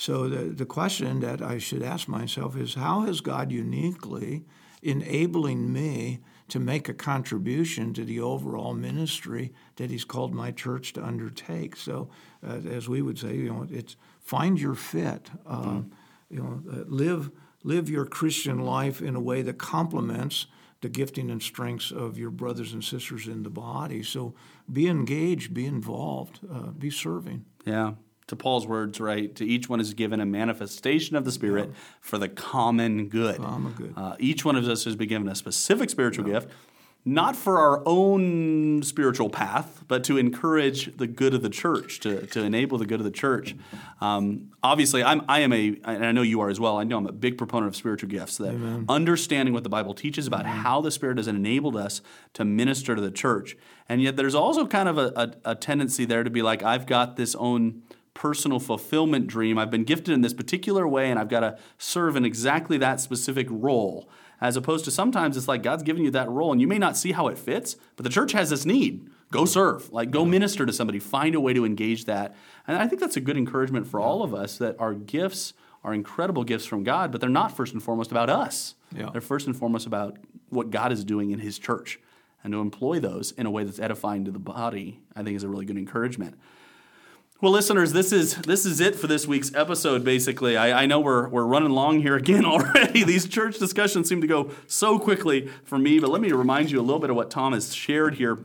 So 0.02 0.28
the, 0.28 0.52
the 0.52 0.66
question 0.66 1.20
that 1.20 1.40
I 1.40 1.58
should 1.58 1.84
ask 1.84 2.08
myself 2.08 2.56
is 2.56 2.74
how 2.74 3.02
has 3.02 3.20
God 3.20 3.52
uniquely 3.52 4.44
enabling 4.82 5.72
me 5.72 6.18
to 6.48 6.58
make 6.58 6.88
a 6.88 6.92
contribution 6.92 7.94
to 7.94 8.04
the 8.04 8.18
overall 8.18 8.74
ministry 8.74 9.52
that 9.76 9.92
He's 9.92 10.04
called 10.04 10.34
my 10.34 10.50
church 10.50 10.92
to 10.94 11.04
undertake. 11.04 11.76
So, 11.76 12.10
uh, 12.44 12.56
as 12.68 12.88
we 12.88 13.00
would 13.00 13.16
say, 13.16 13.36
you 13.36 13.48
know, 13.48 13.68
it's 13.70 13.94
find 14.18 14.60
your 14.60 14.74
fit. 14.74 15.30
Uh, 15.46 15.62
mm-hmm. 15.62 15.88
You 16.30 16.42
know, 16.42 16.62
uh, 16.68 16.84
live 16.88 17.30
live 17.62 17.88
your 17.88 18.04
Christian 18.04 18.58
life 18.58 19.00
in 19.00 19.14
a 19.14 19.20
way 19.20 19.42
that 19.42 19.58
complements 19.58 20.46
the 20.80 20.88
gifting 20.88 21.30
and 21.30 21.40
strengths 21.40 21.92
of 21.92 22.18
your 22.18 22.30
brothers 22.30 22.72
and 22.72 22.82
sisters 22.82 23.28
in 23.28 23.44
the 23.44 23.50
body. 23.50 24.02
So, 24.02 24.34
be 24.68 24.88
engaged, 24.88 25.54
be 25.54 25.66
involved, 25.66 26.40
uh, 26.52 26.72
be 26.72 26.90
serving. 26.90 27.44
Yeah 27.64 27.92
to 28.32 28.36
Paul's 28.36 28.66
words, 28.66 28.98
right? 28.98 29.34
To 29.36 29.46
each 29.46 29.68
one 29.68 29.78
is 29.78 29.92
given 29.92 30.18
a 30.20 30.26
manifestation 30.26 31.16
of 31.16 31.24
the 31.26 31.32
Spirit 31.32 31.68
yeah. 31.68 31.74
for 32.00 32.16
the 32.16 32.28
common 32.28 33.08
good. 33.08 33.36
Common 33.36 33.72
good. 33.74 33.94
Uh, 33.94 34.16
each 34.18 34.42
one 34.42 34.56
of 34.56 34.66
us 34.66 34.84
has 34.84 34.96
been 34.96 35.08
given 35.08 35.28
a 35.28 35.34
specific 35.34 35.90
spiritual 35.90 36.26
yeah. 36.26 36.40
gift, 36.40 36.48
not 37.04 37.34
for 37.34 37.58
our 37.58 37.82
own 37.84 38.82
spiritual 38.84 39.28
path, 39.28 39.84
but 39.88 40.04
to 40.04 40.16
encourage 40.16 40.96
the 40.96 41.06
good 41.06 41.34
of 41.34 41.42
the 41.42 41.50
church, 41.50 42.00
to, 42.00 42.26
to 42.28 42.42
enable 42.42 42.78
the 42.78 42.86
good 42.86 43.00
of 43.00 43.04
the 43.04 43.10
church. 43.10 43.56
Um, 44.00 44.52
obviously, 44.62 45.02
I'm, 45.02 45.22
I 45.28 45.40
am 45.40 45.52
a, 45.52 45.76
and 45.84 46.06
I 46.06 46.12
know 46.12 46.22
you 46.22 46.40
are 46.40 46.48
as 46.48 46.60
well, 46.60 46.78
I 46.78 46.84
know 46.84 46.98
I'm 46.98 47.06
a 47.06 47.12
big 47.12 47.36
proponent 47.36 47.68
of 47.68 47.76
spiritual 47.76 48.08
gifts, 48.08 48.38
that 48.38 48.54
Amen. 48.54 48.86
understanding 48.88 49.52
what 49.52 49.64
the 49.64 49.68
Bible 49.68 49.94
teaches 49.94 50.26
about 50.26 50.42
Amen. 50.42 50.58
how 50.58 50.80
the 50.80 50.92
Spirit 50.92 51.18
has 51.18 51.26
enabled 51.26 51.76
us 51.76 52.00
to 52.34 52.44
minister 52.44 52.94
to 52.94 53.02
the 53.02 53.10
church. 53.10 53.56
And 53.88 54.00
yet 54.00 54.16
there's 54.16 54.36
also 54.36 54.66
kind 54.66 54.88
of 54.88 54.96
a, 54.96 55.12
a, 55.16 55.50
a 55.50 55.54
tendency 55.54 56.04
there 56.04 56.22
to 56.22 56.30
be 56.30 56.40
like, 56.40 56.62
I've 56.62 56.86
got 56.86 57.16
this 57.16 57.34
own 57.34 57.82
personal 58.14 58.60
fulfillment 58.60 59.26
dream. 59.26 59.58
I've 59.58 59.70
been 59.70 59.84
gifted 59.84 60.14
in 60.14 60.20
this 60.20 60.34
particular 60.34 60.86
way, 60.86 61.10
and 61.10 61.18
I've 61.18 61.28
got 61.28 61.40
to 61.40 61.58
serve 61.78 62.16
in 62.16 62.24
exactly 62.24 62.78
that 62.78 63.00
specific 63.00 63.46
role. 63.50 64.08
As 64.40 64.56
opposed 64.56 64.84
to 64.86 64.90
sometimes 64.90 65.36
it's 65.36 65.46
like 65.46 65.62
God's 65.62 65.84
given 65.84 66.02
you 66.02 66.10
that 66.10 66.28
role, 66.28 66.50
and 66.50 66.60
you 66.60 66.66
may 66.66 66.78
not 66.78 66.96
see 66.96 67.12
how 67.12 67.28
it 67.28 67.38
fits, 67.38 67.76
but 67.96 68.02
the 68.02 68.10
church 68.10 68.32
has 68.32 68.50
this 68.50 68.66
need. 68.66 69.08
Go 69.30 69.44
serve, 69.44 69.90
like 69.92 70.10
go 70.10 70.24
minister 70.24 70.66
to 70.66 70.72
somebody, 70.72 70.98
find 70.98 71.34
a 71.34 71.40
way 71.40 71.52
to 71.54 71.64
engage 71.64 72.04
that. 72.04 72.34
And 72.66 72.76
I 72.76 72.86
think 72.86 73.00
that's 73.00 73.16
a 73.16 73.20
good 73.20 73.36
encouragement 73.36 73.86
for 73.86 74.00
all 74.00 74.22
of 74.22 74.34
us 74.34 74.58
that 74.58 74.76
our 74.78 74.94
gifts 74.94 75.54
are 75.84 75.94
incredible 75.94 76.44
gifts 76.44 76.66
from 76.66 76.84
God, 76.84 77.10
but 77.12 77.20
they're 77.20 77.30
not 77.30 77.56
first 77.56 77.72
and 77.72 77.82
foremost 77.82 78.10
about 78.10 78.28
us. 78.28 78.74
Yeah. 78.94 79.10
They're 79.10 79.20
first 79.20 79.46
and 79.46 79.56
foremost 79.56 79.86
about 79.86 80.18
what 80.50 80.70
God 80.70 80.92
is 80.92 81.04
doing 81.04 81.30
in 81.30 81.38
His 81.38 81.58
church. 81.58 81.98
And 82.44 82.52
to 82.52 82.60
employ 82.60 82.98
those 82.98 83.32
in 83.32 83.46
a 83.46 83.50
way 83.50 83.64
that's 83.64 83.78
edifying 83.78 84.24
to 84.24 84.30
the 84.30 84.38
body, 84.38 85.00
I 85.14 85.22
think 85.22 85.36
is 85.36 85.44
a 85.44 85.48
really 85.48 85.64
good 85.64 85.78
encouragement. 85.78 86.38
Well, 87.42 87.50
listeners, 87.50 87.92
this 87.92 88.12
is 88.12 88.36
this 88.36 88.64
is 88.64 88.78
it 88.78 88.94
for 88.94 89.08
this 89.08 89.26
week's 89.26 89.52
episode. 89.52 90.04
Basically, 90.04 90.56
I, 90.56 90.84
I, 90.84 90.86
know 90.86 91.00
we're 91.00 91.26
we're 91.26 91.44
running 91.44 91.70
long 91.70 92.00
here 92.00 92.14
again 92.14 92.44
already. 92.46 93.02
These 93.02 93.26
church 93.26 93.58
discussions 93.58 94.08
seem 94.08 94.20
to 94.20 94.28
go 94.28 94.52
so 94.68 94.96
quickly 94.96 95.50
for 95.64 95.76
me, 95.76 95.98
but 95.98 96.08
let 96.10 96.20
me 96.20 96.30
remind 96.30 96.70
you 96.70 96.78
a 96.78 96.82
little 96.82 97.00
bit 97.00 97.10
of 97.10 97.16
what 97.16 97.32
Tom 97.32 97.52
has 97.52 97.74
shared 97.74 98.14
here 98.14 98.38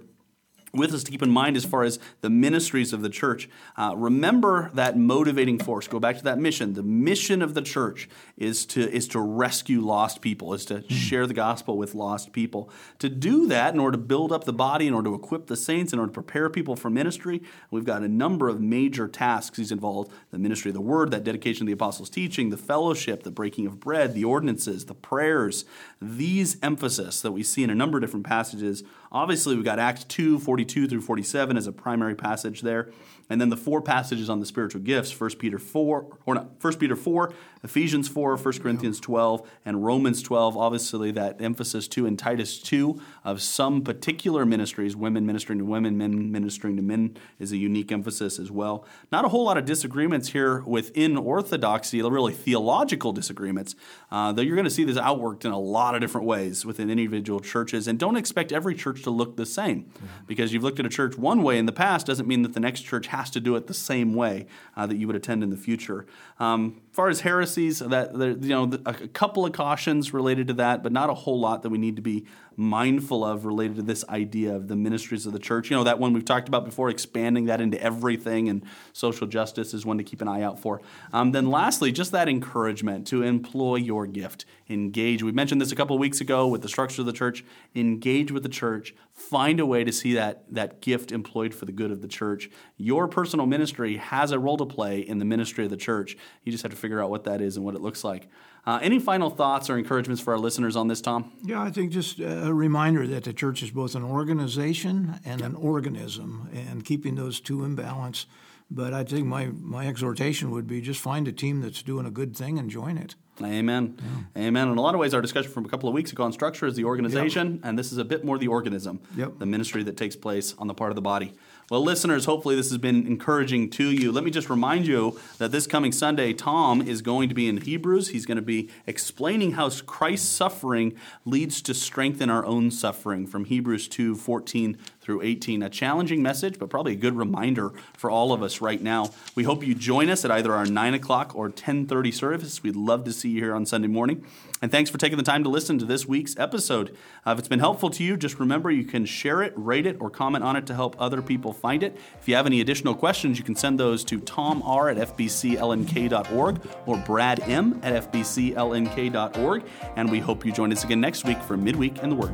with 0.74 0.94
us 0.94 1.04
to 1.04 1.12
keep 1.12 1.24
in 1.24 1.30
mind 1.30 1.56
as 1.56 1.66
far 1.66 1.84
as 1.84 2.00
the 2.22 2.30
ministries 2.30 2.94
of 2.94 3.02
the 3.02 3.10
church. 3.10 3.50
Uh, 3.76 3.94
remember 3.96 4.70
that 4.74 4.98
motivating 4.98 5.60
force. 5.60 5.88
Go 5.88 6.00
back 6.00 6.18
to 6.18 6.24
that 6.26 6.38
mission. 6.38 6.74
The 6.74 6.84
mission 6.84 7.42
of 7.42 7.54
the 7.54 7.62
church 7.62 8.10
is 8.38 8.66
to 8.68 8.90
is 8.92 9.08
to 9.10 9.20
rescue 9.20 9.82
lost 9.82 10.22
people, 10.22 10.54
is 10.54 10.66
to 10.66 10.80
hmm. 10.80 10.94
share 10.94 11.28
the 11.28 11.34
gospel 11.34 11.78
with 11.78 11.96
lost 11.96 12.34
people. 12.34 12.70
To 13.00 13.10
do 13.10 13.48
that, 13.48 13.74
in 13.74 13.80
order 13.80 13.98
to 13.98 14.04
build 14.04 14.32
up 14.32 14.44
the 14.44 14.54
body, 14.54 14.88
in 14.88 14.94
order 14.94 15.10
to 15.10 15.16
equip 15.16 15.48
the 15.48 15.56
saints, 15.56 15.94
in 15.94 16.00
order 16.00 16.10
to 16.10 16.14
prepare 16.14 16.50
people 16.50 16.76
for 16.76 16.90
ministry, 16.90 17.42
we've 17.72 17.86
got 17.86 18.04
a 18.04 18.08
number 18.08 18.50
of 18.50 18.62
major 18.62 19.08
tasks. 19.08 19.58
He's 19.58 19.72
involved 19.72 20.12
the 20.32 20.40
ministry 20.40 20.70
of 20.70 20.76
the 20.76 20.82
word, 20.82 21.12
that 21.12 21.24
dedication 21.24 21.66
to 21.66 21.66
the 21.66 21.74
apostles' 21.74 22.10
teaching, 22.10 22.50
the 22.50 22.58
fellowship, 22.58 23.24
the 23.24 23.32
breaking 23.32 23.68
of 23.68 23.80
bread, 23.80 24.14
the 24.14 24.24
ordinances, 24.24 24.86
the 24.86 24.96
prayers. 24.96 25.66
These 26.02 26.58
emphasis 26.62 27.22
that 27.22 27.32
we 27.32 27.44
see 27.44 27.64
in 27.64 27.70
a 27.70 27.76
number 27.76 27.98
of 27.98 28.02
different 28.04 28.26
passages. 28.26 28.84
Obviously, 29.12 29.56
we've 29.56 29.66
got 29.66 29.80
Acts 29.80 30.04
2, 30.06 30.40
42 30.40 30.88
through 30.88 31.02
47 31.02 31.58
as 31.58 31.68
a 31.68 31.72
primary 31.72 32.16
passage 32.16 32.62
there. 32.62 32.92
And 33.30 33.42
then 33.42 33.50
the 33.50 33.58
four 33.58 33.82
passages 33.82 34.30
on 34.30 34.40
the 34.40 34.46
spiritual 34.46 34.82
gifts, 34.82 35.18
1 35.20 35.32
Peter 35.32 35.60
4, 35.60 36.18
or 36.26 36.36
not, 36.36 36.62
1 36.62 36.76
Peter 36.76 36.96
4, 36.96 37.34
Ephesians 37.64 38.08
4, 38.08 38.38
1 38.38 38.60
Corinthians 38.60 39.00
12, 39.00 39.50
and 39.66 39.86
Romans 39.86 40.22
12. 40.22 40.58
Obviously, 40.58 41.12
that 41.12 41.42
emphasis 41.42 41.88
too 41.88 42.06
in 42.06 42.18
Titus 42.18 42.60
2 42.60 43.00
of 43.24 43.42
some 43.42 43.82
particular 43.82 44.46
ministries, 44.46 44.96
women 44.96 45.26
ministering 45.26 45.60
to 45.60 45.66
women, 45.66 45.98
men 45.98 46.32
ministering 46.32 46.76
to 46.76 46.82
men, 46.82 47.18
is 47.40 47.52
a 47.52 47.58
unique 47.58 47.92
emphasis 47.92 48.40
as 48.40 48.52
well. 48.52 48.86
Not 49.12 49.26
a 49.26 49.30
whole 49.30 49.46
lot 49.46 49.58
of 49.58 49.66
disagreements 49.66 50.30
here 50.30 50.62
within 50.62 51.18
orthodoxy, 51.18 52.02
really 52.02 52.34
theological 52.34 53.12
disagreements, 53.12 53.76
uh, 54.12 54.32
though 54.32 54.42
you're 54.42 54.56
going 54.56 54.66
to 54.66 54.72
see 54.72 54.84
this 54.84 54.98
outworked 54.98 55.46
in 55.46 55.52
a 55.52 55.60
lot 55.60 55.96
of 55.96 56.02
different 56.02 56.28
ways 56.28 56.66
within 56.66 56.90
individual 56.90 57.40
churches. 57.40 57.88
And 57.88 58.00
don't 58.00 58.18
expect 58.18 58.52
every 58.52 58.76
church 58.76 59.04
to 59.04 59.10
look 59.10 59.36
the 59.36 59.46
same. 59.46 59.92
Because 60.26 60.54
you've 60.54 60.64
looked 60.64 60.80
at 60.80 60.86
a 60.86 60.90
church 60.90 61.18
one 61.18 61.44
way 61.44 61.58
in 61.58 61.66
the 61.66 61.72
past 61.72 62.06
doesn't 62.06 62.28
mean 62.28 62.42
that 62.42 62.54
the 62.54 62.60
next 62.60 62.82
church 62.82 63.08
has 63.08 63.30
to 63.32 63.40
do 63.40 63.56
it 63.56 63.68
the 63.68 63.74
same 63.74 64.14
way 64.14 64.48
uh, 64.76 64.86
that 64.86 64.98
you 64.98 65.08
would 65.08 65.16
attend 65.16 65.44
in 65.44 65.50
the 65.50 65.58
future. 65.58 66.06
Um, 66.40 66.82
as 66.90 66.96
far 66.96 67.10
as 67.10 67.20
heresies, 67.48 67.80
that 67.80 68.14
you 68.16 68.50
know, 68.50 68.72
a 68.86 68.94
couple 68.94 69.46
of 69.46 69.54
cautions 69.54 70.14
related 70.14 70.48
to 70.48 70.54
that, 70.56 70.84
but 70.84 70.92
not 70.92 71.10
a 71.10 71.14
whole 71.14 71.40
lot 71.40 71.64
that 71.64 71.70
we 71.70 71.78
need 71.78 71.96
to 71.96 72.02
be 72.02 72.26
mindful 72.58 73.24
of 73.24 73.46
related 73.46 73.76
to 73.76 73.84
this 73.84 74.04
idea 74.10 74.54
of 74.54 74.68
the 74.68 74.76
ministries 74.76 75.28
of 75.28 75.32
the 75.32 75.40
church. 75.40 75.70
You 75.70 75.78
know, 75.78 75.84
that 75.84 76.00
one 76.00 76.12
we've 76.12 76.26
talked 76.26 76.48
about 76.48 76.66
before, 76.66 76.90
expanding 76.90 77.46
that 77.46 77.62
into 77.62 77.82
everything, 77.82 78.50
and 78.50 78.64
social 78.94 79.28
justice 79.28 79.76
is 79.76 79.86
one 79.86 80.00
to 80.00 80.04
keep 80.04 80.22
an 80.22 80.28
eye 80.28 80.42
out 80.42 80.60
for. 80.60 80.82
Um, 81.14 81.32
then, 81.32 81.52
lastly, 81.52 81.92
just 81.92 82.12
that 82.12 82.28
encouragement 82.28 83.06
to 83.08 83.22
employ 83.22 83.76
your 83.76 84.08
gift, 84.08 84.46
engage. 84.70 85.22
We 85.22 85.32
mentioned 85.32 85.62
this 85.62 85.72
a 85.72 85.76
couple 85.76 85.96
of 85.96 86.00
weeks 86.00 86.20
ago 86.20 86.48
with 86.48 86.64
the 86.64 86.68
structure 86.68 87.02
of 87.04 87.06
the 87.06 87.14
church. 87.14 87.46
Engage 87.76 88.32
with 88.32 88.42
the 88.42 88.50
church, 88.50 88.96
find 89.14 89.60
a 89.60 89.66
way 89.66 89.84
to 89.84 89.92
see 89.92 90.16
that, 90.16 90.44
that 90.52 90.82
gift 90.82 91.12
employed 91.12 91.54
for 91.54 91.66
the 91.66 91.72
good 91.72 91.92
of 91.92 92.02
the 92.02 92.08
church. 92.08 92.50
Your 92.76 93.08
personal 93.08 93.46
ministry 93.46 93.98
has 93.98 94.32
a 94.32 94.40
role 94.40 94.58
to 94.58 94.66
play 94.66 95.00
in 95.00 95.20
the 95.20 95.26
ministry 95.26 95.64
of 95.64 95.70
the 95.70 95.78
church. 95.78 96.18
You 96.44 96.52
just 96.52 96.64
have 96.64 96.72
to 96.72 96.78
figure 96.78 97.04
out 97.04 97.12
what 97.12 97.26
that 97.26 97.40
is 97.40 97.56
and 97.56 97.64
what 97.64 97.76
it 97.76 97.82
looks 97.82 98.04
like. 98.04 98.28
Uh, 98.68 98.80
any 98.82 99.00
final 99.00 99.30
thoughts 99.30 99.70
or 99.70 99.78
encouragements 99.78 100.22
for 100.22 100.34
our 100.34 100.40
listeners 100.40 100.76
on 100.76 100.90
this, 100.90 101.00
Tom? 101.00 101.32
Yeah, 101.42 101.62
I 101.62 101.72
think 101.72 101.94
just 101.94 102.20
a 102.20 102.54
reminder 102.54 103.08
that 103.08 103.24
the 103.24 103.32
church 103.32 103.64
is 103.64 103.72
both 103.72 103.96
an 103.96 104.04
organization 104.04 105.22
and 105.24 105.42
an 105.42 105.56
organism, 105.56 106.50
and 106.54 106.84
keeping 106.84 107.16
those 107.16 107.40
two 107.40 107.64
in 107.64 107.76
balance. 107.76 108.26
But 108.70 108.94
I 108.94 109.06
think 109.06 109.26
my, 109.26 109.46
my 109.46 109.88
exhortation 109.88 110.52
would 110.52 110.68
be 110.68 110.82
just 110.82 111.00
find 111.00 111.30
a 111.30 111.32
team 111.32 111.62
that's 111.62 111.82
doing 111.82 112.06
a 112.06 112.12
good 112.12 112.36
thing 112.36 112.60
and 112.60 112.70
join 112.70 112.98
it. 112.98 113.16
Amen. 113.44 113.98
Yeah. 114.36 114.48
Amen. 114.48 114.70
In 114.70 114.78
a 114.78 114.82
lot 114.82 114.94
of 114.96 115.00
ways, 115.00 115.14
our 115.14 115.22
discussion 115.22 115.52
from 115.52 115.66
a 115.66 115.70
couple 115.70 115.88
of 115.88 115.96
weeks 115.96 116.12
ago 116.12 116.24
on 116.24 116.34
structure 116.34 116.66
is 116.66 116.76
the 116.76 116.86
organization, 116.86 117.56
yep. 117.56 117.62
and 117.64 117.78
this 117.78 117.92
is 117.92 117.98
a 117.98 118.06
bit 118.06 118.26
more 118.26 118.38
the 118.38 118.48
organism, 118.48 119.00
yep. 119.16 119.38
the 119.40 119.46
ministry 119.46 119.84
that 119.84 119.98
takes 119.98 120.16
place 120.16 120.56
on 120.58 120.68
the 120.68 120.74
part 120.74 120.92
of 120.92 120.96
the 120.96 121.02
body. 121.02 121.34
Well, 121.70 121.84
listeners, 121.84 122.24
hopefully 122.24 122.56
this 122.56 122.70
has 122.70 122.78
been 122.78 123.06
encouraging 123.06 123.72
to 123.72 123.92
you. 123.92 124.14
Let 124.14 124.24
me 124.24 124.32
just 124.32 124.50
remind 124.50 124.88
you 124.88 125.20
that 125.38 125.52
this 125.52 125.68
coming 125.68 125.92
Sunday, 125.92 126.32
Tom 126.32 126.82
is 126.82 127.02
going 127.02 127.28
to 127.28 127.36
be 127.36 127.50
in 127.50 127.58
Hebrews. 127.58 128.08
He's 128.08 128.26
going 128.26 128.38
to 128.38 128.42
be 128.42 128.70
explaining 128.86 129.52
how 129.52 129.70
Christ's 129.70 130.30
suffering 130.30 130.96
leads 131.26 131.62
to 131.64 131.74
strengthen 131.74 132.30
our 132.30 132.46
own 132.46 132.72
suffering 132.72 133.28
from 133.28 133.44
Hebrews 133.44 133.90
2 133.90 134.16
14 134.16 134.78
through 135.02 135.22
18. 135.24 135.62
A 135.62 135.70
challenging 135.70 136.22
message, 136.22 136.58
but 136.58 136.70
probably 136.70 136.94
a 136.94 136.98
good 136.98 137.18
reminder 137.18 137.72
for 137.98 138.10
all 138.10 138.32
of 138.32 138.42
us 138.42 138.62
right 138.62 138.82
now. 138.82 139.12
We 139.36 139.44
hope 139.44 139.66
you 139.66 139.76
join 139.76 140.10
us 140.10 140.24
at 140.24 140.32
either 140.32 140.54
our 140.54 140.66
9 140.66 140.94
o'clock 140.94 141.36
or 141.36 141.48
1030 141.48 142.12
service. 142.14 142.64
We'd 142.64 142.78
love 142.78 143.04
to 143.04 143.12
see 143.12 143.27
you 143.30 143.42
here 143.42 143.54
on 143.54 143.66
Sunday 143.66 143.88
morning. 143.88 144.26
And 144.62 144.72
thanks 144.72 144.90
for 144.90 144.98
taking 144.98 145.18
the 145.18 145.24
time 145.24 145.44
to 145.44 145.50
listen 145.50 145.78
to 145.80 145.86
this 145.86 146.06
week's 146.06 146.38
episode. 146.38 146.96
Uh, 147.26 147.32
if 147.32 147.40
it's 147.40 147.48
been 147.48 147.60
helpful 147.60 147.90
to 147.92 148.04
you, 148.04 148.18
just 148.18 148.40
remember 148.40 148.72
you 148.72 148.86
can 148.86 149.06
share 149.06 149.42
it, 149.42 149.54
rate 149.56 149.86
it, 149.86 149.98
or 150.00 150.10
comment 150.10 150.44
on 150.44 150.56
it 150.56 150.66
to 150.68 150.76
help 150.76 150.96
other 151.00 151.22
people 151.22 151.54
find 151.54 151.84
it. 151.84 151.98
If 152.20 152.28
you 152.28 152.36
have 152.36 152.46
any 152.46 152.62
additional 152.62 152.96
questions, 152.96 153.38
you 153.38 153.44
can 153.44 153.56
send 153.56 153.80
those 153.80 154.04
to 154.06 154.20
tom 154.20 154.62
r 154.64 154.90
at 154.90 154.98
fbclnk.org 154.98 156.62
or 156.86 156.98
brad 156.98 157.40
m 157.42 157.80
at 157.84 158.12
fbclnk.org. 158.12 159.64
And 159.96 160.12
we 160.12 160.20
hope 160.20 160.46
you 160.46 160.52
join 160.52 160.72
us 160.72 160.84
again 160.84 161.02
next 161.02 161.26
week 161.26 161.42
for 161.44 161.58
Midweek 161.58 162.00
in 162.00 162.10
the 162.10 162.16
Word. 162.16 162.34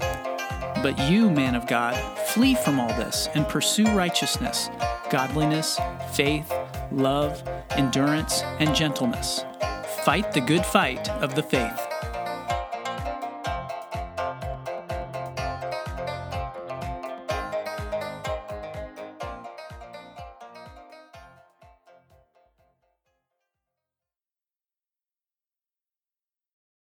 But 0.84 0.99
you, 1.10 1.30
man 1.30 1.56
of 1.56 1.67
God, 1.67 1.95
flee 2.27 2.56
from 2.56 2.82
all 2.82 2.89
this 2.89 3.30
and 3.34 3.47
pursue 3.47 3.88
righteousness, 3.95 4.69
godliness, 5.10 5.80
faith, 6.12 6.51
love, 6.91 7.41
endurance, 7.71 8.41
and 8.60 8.75
gentleness. 8.75 9.45
Fight 10.03 10.34
the 10.34 10.41
good 10.41 10.65
fight 10.65 11.10
of 11.21 11.34
the 11.34 11.43
faith. 11.43 11.96